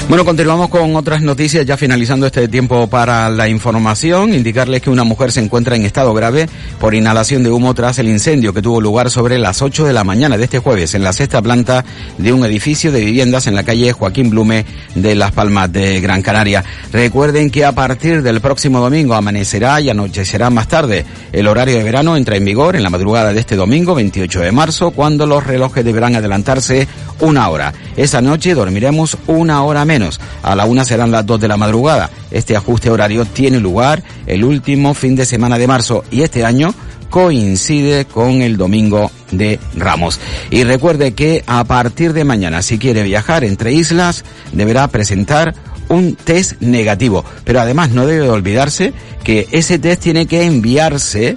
Bueno, 0.07 0.27
continuamos 0.27 0.69
con 0.69 0.95
otras 0.97 1.23
noticias, 1.23 1.65
ya 1.65 1.79
finalizando 1.79 2.27
este 2.27 2.47
tiempo 2.47 2.87
para 2.89 3.31
la 3.31 3.49
información. 3.49 4.35
Indicarles 4.35 4.83
que 4.83 4.91
una 4.91 5.03
mujer 5.03 5.33
se 5.33 5.41
encuentra 5.41 5.77
en 5.77 5.87
estado 5.87 6.13
grave 6.13 6.47
por 6.79 6.95
inhalación 6.95 7.43
de 7.43 7.51
humo 7.51 7.73
tras 7.73 7.99
el 7.99 8.09
incendio 8.09 8.53
que 8.53 8.61
tuvo 8.61 8.83
lugar 8.83 9.11
sobre 9.11 9.39
las 9.39 9.63
8 9.63 9.87
de 9.87 9.95
la 9.95 10.05
mañana 10.05 10.37
de 10.37 10.45
este 10.45 10.59
jueves 10.59 10.95
en 10.95 11.05
la 11.05 11.15
sexta 11.15 11.41
planta 11.41 11.87
de 12.19 12.35
un 12.35 12.45
edificio 12.45 12.93
de 12.93 13.01
viviendas 13.01 13.47
en 13.47 13.55
la 13.55 13.63
calle 13.63 13.93
Joaquín 13.93 14.29
Blume 14.29 14.67
de 14.95 15.15
Las 15.15 15.33
Palmas 15.33 15.73
de 15.73 16.03
Gran 16.03 16.21
Canaria. 16.21 16.63
Recuerden 16.93 17.51
que 17.51 17.65
a 17.65 17.73
partir 17.73 18.23
del 18.23 18.43
próximo 18.43 18.81
domingo 18.81 19.15
amanecerá 19.15 19.81
y 19.81 19.89
anochecerá 19.89 20.51
más 20.51 20.69
tarde. 20.69 21.07
El 21.33 21.49
horario 21.49 21.79
de 21.79 21.83
verano 21.83 22.15
entra 22.15 22.37
en 22.37 22.45
vigor 22.45 22.77
en 22.77 22.83
la 22.83 22.91
madrugada 22.91 23.33
de 23.33 23.41
este 23.41 23.57
domingo, 23.57 23.95
28 23.95 24.41
de 24.43 24.53
marzo, 24.53 24.91
cuando 24.91 25.27
los 25.27 25.45
relojes 25.45 25.83
deberán 25.83 26.15
adelantarse 26.15 26.87
una 27.21 27.49
hora. 27.49 27.73
Esa 27.97 28.21
noche 28.21 28.55
dormiremos 28.55 29.17
una 29.29 29.63
hora 29.63 29.87
menos. 29.87 29.94
A 30.43 30.57
la 30.57 30.65
una 30.65 30.85
serán 30.85 31.13
las 31.13 31.25
dos 31.25 31.41
de 31.41 31.47
la 31.47 31.57
madrugada. 31.57 32.11
Este 32.31 32.57
ajuste 32.57 32.91
horario 32.91 33.25
tiene 33.25 33.61
lugar 33.61 34.03
el 34.27 34.43
último 34.43 34.93
fin 34.93 35.15
de 35.15 35.25
semana 35.25 35.57
de 35.57 35.69
marzo 35.69 36.03
y 36.11 36.23
este 36.23 36.45
año 36.45 36.75
coincide 37.11 38.07
con 38.07 38.43
el 38.43 38.57
domingo 38.57 39.13
de 39.31 39.61
Ramos. 39.77 40.19
Y 40.51 40.65
recuerde 40.65 41.15
que 41.15 41.45
a 41.47 41.63
partir 41.63 42.13
de 42.13 42.25
mañana, 42.25 42.61
si 42.61 42.79
quiere 42.79 43.05
viajar 43.05 43.45
entre 43.45 43.73
islas, 43.73 44.25
deberá 44.53 44.89
presentar 44.89 45.55
un 45.89 46.17
test 46.17 46.61
negativo. 46.61 47.25
Pero 47.45 47.61
además 47.61 47.91
no 47.91 48.05
debe 48.07 48.29
olvidarse 48.29 48.93
que 49.23 49.47
ese 49.53 49.79
test 49.79 50.03
tiene 50.03 50.27
que 50.27 50.43
enviarse 50.43 51.37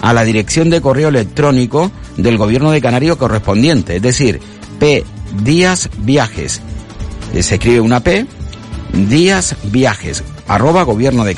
a 0.00 0.12
la 0.12 0.24
dirección 0.24 0.70
de 0.70 0.80
correo 0.80 1.08
electrónico 1.08 1.92
del 2.16 2.36
gobierno 2.36 2.72
de 2.72 2.80
Canario 2.80 3.16
correspondiente, 3.16 3.96
es 3.96 4.02
decir, 4.02 4.40
P 4.80 5.04
Díaz 5.44 5.88
Viajes 5.98 6.60
se 7.40 7.54
escribe 7.54 7.80
una 7.80 8.00
P, 8.00 8.26
Díaz 8.92 9.56
Viajes, 9.64 10.22
arroba 10.46 10.82
gobierno 10.82 11.24
de 11.24 11.34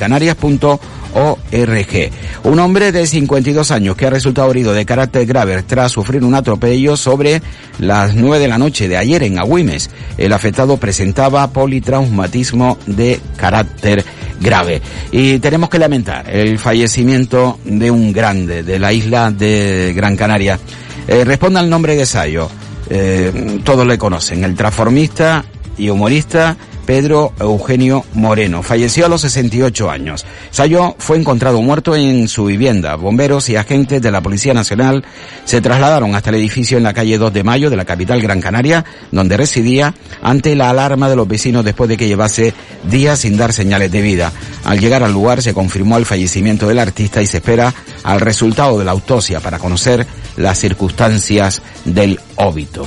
Un 2.43 2.59
hombre 2.59 2.91
de 2.91 3.07
52 3.07 3.71
años 3.71 3.97
que 3.97 4.07
ha 4.07 4.11
resultado 4.11 4.51
herido 4.51 4.73
de 4.73 4.85
carácter 4.85 5.25
grave 5.27 5.63
tras 5.63 5.93
sufrir 5.93 6.25
un 6.25 6.35
atropello 6.35 6.97
sobre 6.97 7.41
las 7.79 8.17
9 8.17 8.41
de 8.41 8.49
la 8.49 8.59
noche 8.59 8.89
de 8.89 8.97
ayer 8.97 9.23
en 9.23 9.39
Agüimes. 9.39 9.91
El 10.19 10.33
afectado 10.33 10.77
presentaba 10.79 11.47
politraumatismo 11.49 12.79
de 12.87 13.21
carácter 13.37 14.05
grave. 14.41 14.83
Y 15.13 15.39
tenemos 15.39 15.71
que 15.71 15.79
lamentar 15.79 16.29
el 16.29 16.59
fallecimiento 16.59 17.61
de 17.65 17.91
un 17.91 18.13
grande 18.13 18.65
de 18.65 18.79
la 18.81 18.93
isla 18.93 19.31
de 19.31 19.93
Gran 19.95 20.17
Canaria. 20.17 20.59
Eh, 21.07 21.25
responda 21.25 21.61
al 21.61 21.71
nombre 21.71 21.95
de 21.95 22.05
Sayo. 22.05 22.51
Eh, 22.91 23.61
todos 23.65 23.87
le 23.87 23.97
conocen, 23.97 24.45
el 24.45 24.55
transformista 24.55 25.45
y 25.79 25.89
humorista 25.89 26.57
Pedro 26.85 27.33
Eugenio 27.41 28.05
Moreno. 28.15 28.63
Falleció 28.63 29.07
a 29.07 29.09
los 29.09 29.23
68 29.23 29.91
años. 29.91 30.25
Sayo 30.51 30.95
fue 30.99 31.17
encontrado 31.17 31.61
muerto 31.63 31.97
en 31.97 32.29
su 32.29 32.45
vivienda. 32.45 32.97
Bomberos 32.97 33.49
y 33.49 33.57
agentes 33.57 34.03
de 34.03 34.11
la 34.11 34.21
Policía 34.21 34.55
Nacional 34.55 35.05
se 35.45 35.61
trasladaron 35.61 36.15
hasta 36.15 36.31
el 36.31 36.37
edificio 36.37 36.77
en 36.77 36.85
la 36.85 36.93
calle 36.93 37.19
2 37.19 37.33
de 37.33 37.45
Mayo 37.45 37.71
de 37.71 37.77
la 37.77 37.85
capital 37.85 38.21
Gran 38.21 38.41
Canaria, 38.41 38.85
donde 39.11 39.37
residía, 39.37 39.95
ante 40.23 40.55
la 40.55 40.71
alarma 40.71 41.09
de 41.09 41.17
los 41.17 41.29
vecinos 41.29 41.65
después 41.65 41.89
de 41.89 41.97
que 41.97 42.09
llevase 42.09 42.55
días 42.91 43.21
sin 43.21 43.37
dar 43.37 43.53
señales 43.53 43.91
de 43.91 44.03
vida. 44.03 44.33
Al 44.65 44.79
llegar 44.79 45.03
al 45.03 45.13
lugar 45.13 45.43
se 45.43 45.55
confirmó 45.55 45.97
el 45.97 46.07
fallecimiento 46.07 46.69
del 46.69 46.79
artista 46.79 47.23
y 47.23 47.27
se 47.27 47.39
espera 47.39 47.73
al 48.03 48.21
resultado 48.21 48.79
de 48.79 48.85
la 48.85 48.93
autopsia 48.93 49.41
para 49.41 49.59
conocer 49.59 50.07
las 50.37 50.59
circunstancias 50.59 51.63
del 51.85 52.21
óbito. 52.37 52.87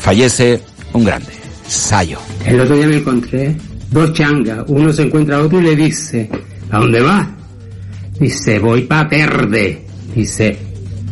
Fallece 0.00 0.62
un 0.92 1.04
grande. 1.04 1.37
Sayo. 1.68 2.18
El 2.44 2.60
otro 2.60 2.76
día 2.76 2.88
me 2.88 2.96
encontré 2.96 3.56
dos 3.90 4.12
changas. 4.12 4.64
Uno 4.68 4.92
se 4.92 5.02
encuentra 5.02 5.36
a 5.36 5.42
otro 5.42 5.60
y 5.60 5.64
le 5.64 5.76
dice, 5.76 6.28
¿a 6.70 6.78
dónde 6.78 7.00
va? 7.00 7.28
Dice, 8.18 8.58
voy 8.58 8.82
pa' 8.82 9.04
verde. 9.04 9.84
Dice, 10.14 10.58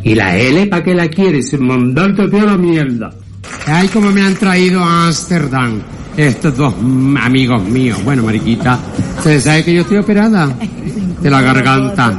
¿y 0.03 0.15
la 0.15 0.35
L 0.35 0.67
para 0.67 0.83
qué 0.83 0.93
la 0.95 1.07
quieres? 1.07 1.57
Mandarte 1.59 2.23
a 2.23 2.43
la 2.43 2.57
mierda. 2.57 3.13
Ay, 3.65 3.87
como 3.89 4.11
me 4.11 4.21
han 4.21 4.35
traído 4.35 4.83
a 4.83 5.07
Ámsterdam 5.07 5.81
estos 6.17 6.57
dos 6.57 6.73
amigos 7.21 7.63
míos. 7.63 8.03
Bueno, 8.03 8.23
mariquita, 8.23 8.79
¿se 9.21 9.39
sabe 9.39 9.63
que 9.63 9.73
yo 9.75 9.81
estoy 9.81 9.97
operada? 9.97 10.47
De 11.21 11.29
la 11.29 11.41
garganta. 11.41 12.17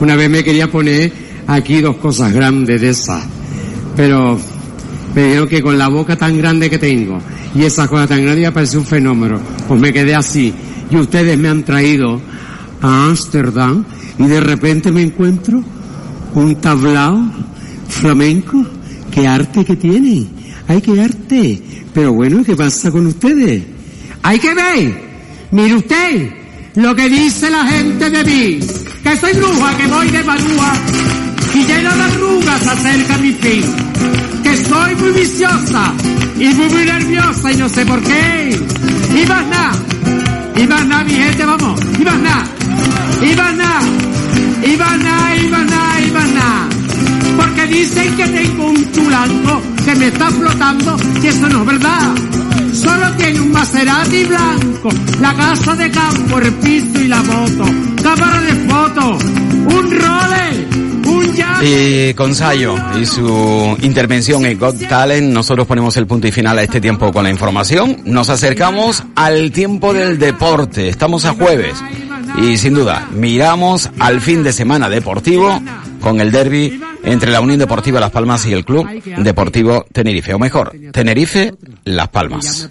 Una 0.00 0.16
vez 0.16 0.30
me 0.30 0.42
quería 0.42 0.70
poner 0.70 1.12
aquí 1.46 1.80
dos 1.80 1.96
cosas 1.96 2.32
grandes 2.32 2.80
de 2.80 2.90
esas. 2.90 3.22
Pero 3.96 4.38
Me 5.14 5.24
dijeron 5.24 5.48
que 5.48 5.60
con 5.60 5.76
la 5.76 5.88
boca 5.88 6.16
tan 6.16 6.38
grande 6.38 6.70
que 6.70 6.78
tengo 6.78 7.18
y 7.54 7.62
esa 7.64 7.88
cosa 7.88 8.06
tan 8.06 8.22
grande 8.22 8.42
ya 8.42 8.52
parece 8.52 8.78
un 8.78 8.86
fenómeno. 8.86 9.40
Pues 9.66 9.80
me 9.80 9.92
quedé 9.92 10.14
así. 10.14 10.52
Y 10.90 10.96
ustedes 10.96 11.38
me 11.38 11.48
han 11.48 11.64
traído 11.64 12.20
a 12.80 13.06
Ámsterdam 13.06 13.84
y 14.18 14.26
de 14.26 14.40
repente 14.40 14.90
me 14.92 15.02
encuentro 15.02 15.62
un 16.34 16.54
tablao 16.56 17.30
flamenco. 17.88 18.64
¡Qué 19.10 19.26
arte 19.26 19.64
que 19.64 19.76
tiene! 19.76 20.26
¡Ay, 20.68 20.80
qué 20.80 21.00
arte! 21.00 21.62
Pero 21.92 22.12
bueno, 22.12 22.44
¿qué 22.44 22.54
pasa 22.54 22.90
con 22.90 23.06
ustedes? 23.06 23.62
¡Hay 24.22 24.38
que 24.38 24.54
ver! 24.54 25.10
Mire 25.50 25.74
usted 25.74 26.30
lo 26.76 26.94
que 26.94 27.08
dice 27.08 27.50
la 27.50 27.66
gente 27.66 28.08
de 28.08 28.24
mí. 28.24 28.60
Que 29.02 29.16
soy 29.16 29.32
bruja, 29.32 29.76
que 29.76 29.86
voy 29.86 30.10
de 30.10 30.22
madúa 30.22 30.72
y 31.54 31.64
lleno 31.64 31.90
de 31.94 32.02
arrugas 32.02 32.66
acerca 32.66 33.18
mi 33.18 33.32
fin. 33.32 33.64
Que 34.42 34.56
soy 34.56 34.94
muy 34.96 35.10
viciosa 35.12 35.92
y 36.38 36.44
muy, 36.54 36.68
muy 36.68 36.84
nerviosa 36.84 37.52
y 37.52 37.56
no 37.56 37.68
sé 37.68 37.84
por 37.84 38.00
qué. 38.02 38.58
Y 39.14 39.26
más 39.26 39.46
nada, 39.46 39.72
y 40.56 40.66
más 40.66 40.86
nada, 40.86 41.04
mi 41.04 41.12
gente, 41.12 41.44
vamos, 41.44 41.80
y 41.98 42.04
más 42.04 42.20
nada, 42.20 42.44
y 43.22 43.36
más 43.36 43.56
nada, 43.56 43.80
y 44.64 44.76
más 44.76 44.98
nada, 44.98 45.36
y 45.36 45.48
más 45.48 45.66
nada, 45.66 46.00
y 46.00 46.10
más 46.10 46.28
nada. 46.32 46.68
Porque 47.36 47.66
dicen 47.66 48.16
que 48.16 48.26
tengo 48.26 48.66
un 48.66 48.92
chulanco 48.92 49.62
que 49.84 49.94
me 49.94 50.06
está 50.08 50.30
flotando 50.30 50.96
y 51.22 51.26
eso 51.26 51.48
no 51.48 51.60
es 51.60 51.66
verdad. 51.66 52.14
Solo 52.72 53.12
tiene 53.16 53.40
un 53.40 53.52
Maserati 53.52 54.24
blanco, 54.24 54.88
la 55.20 55.34
casa 55.34 55.74
de 55.74 55.90
campo, 55.90 56.38
el 56.38 56.52
piso 56.54 57.00
y 57.00 57.08
la 57.08 57.22
moto, 57.22 57.64
cámara 58.02 58.40
de 58.42 58.54
foto, 58.68 59.18
un 59.66 59.90
role. 59.90 60.89
Y 61.62 62.14
con 62.14 62.34
Sayo 62.34 62.74
y 62.98 63.04
su 63.04 63.76
intervención 63.82 64.46
en 64.46 64.58
Got 64.58 64.88
Talent, 64.88 65.32
nosotros 65.32 65.66
ponemos 65.66 65.96
el 65.96 66.06
punto 66.06 66.26
y 66.26 66.32
final 66.32 66.58
a 66.58 66.62
este 66.62 66.80
tiempo 66.80 67.12
con 67.12 67.24
la 67.24 67.30
información. 67.30 67.98
Nos 68.04 68.30
acercamos 68.30 69.04
al 69.14 69.52
tiempo 69.52 69.92
del 69.92 70.18
deporte. 70.18 70.88
Estamos 70.88 71.24
a 71.24 71.34
jueves. 71.34 71.76
Y 72.40 72.56
sin 72.56 72.74
duda, 72.74 73.08
miramos 73.12 73.90
al 73.98 74.20
fin 74.20 74.42
de 74.42 74.52
semana 74.52 74.88
deportivo 74.88 75.60
con 76.00 76.20
el 76.20 76.32
derby 76.32 76.80
entre 77.02 77.30
la 77.30 77.40
Unión 77.40 77.58
Deportiva 77.58 78.00
Las 78.00 78.10
Palmas 78.10 78.46
y 78.46 78.52
el 78.52 78.64
Club 78.64 78.86
Deportivo 79.18 79.86
Tenerife. 79.92 80.34
O 80.34 80.38
mejor, 80.38 80.72
Tenerife 80.92 81.54
Las 81.84 82.08
Palmas. 82.08 82.70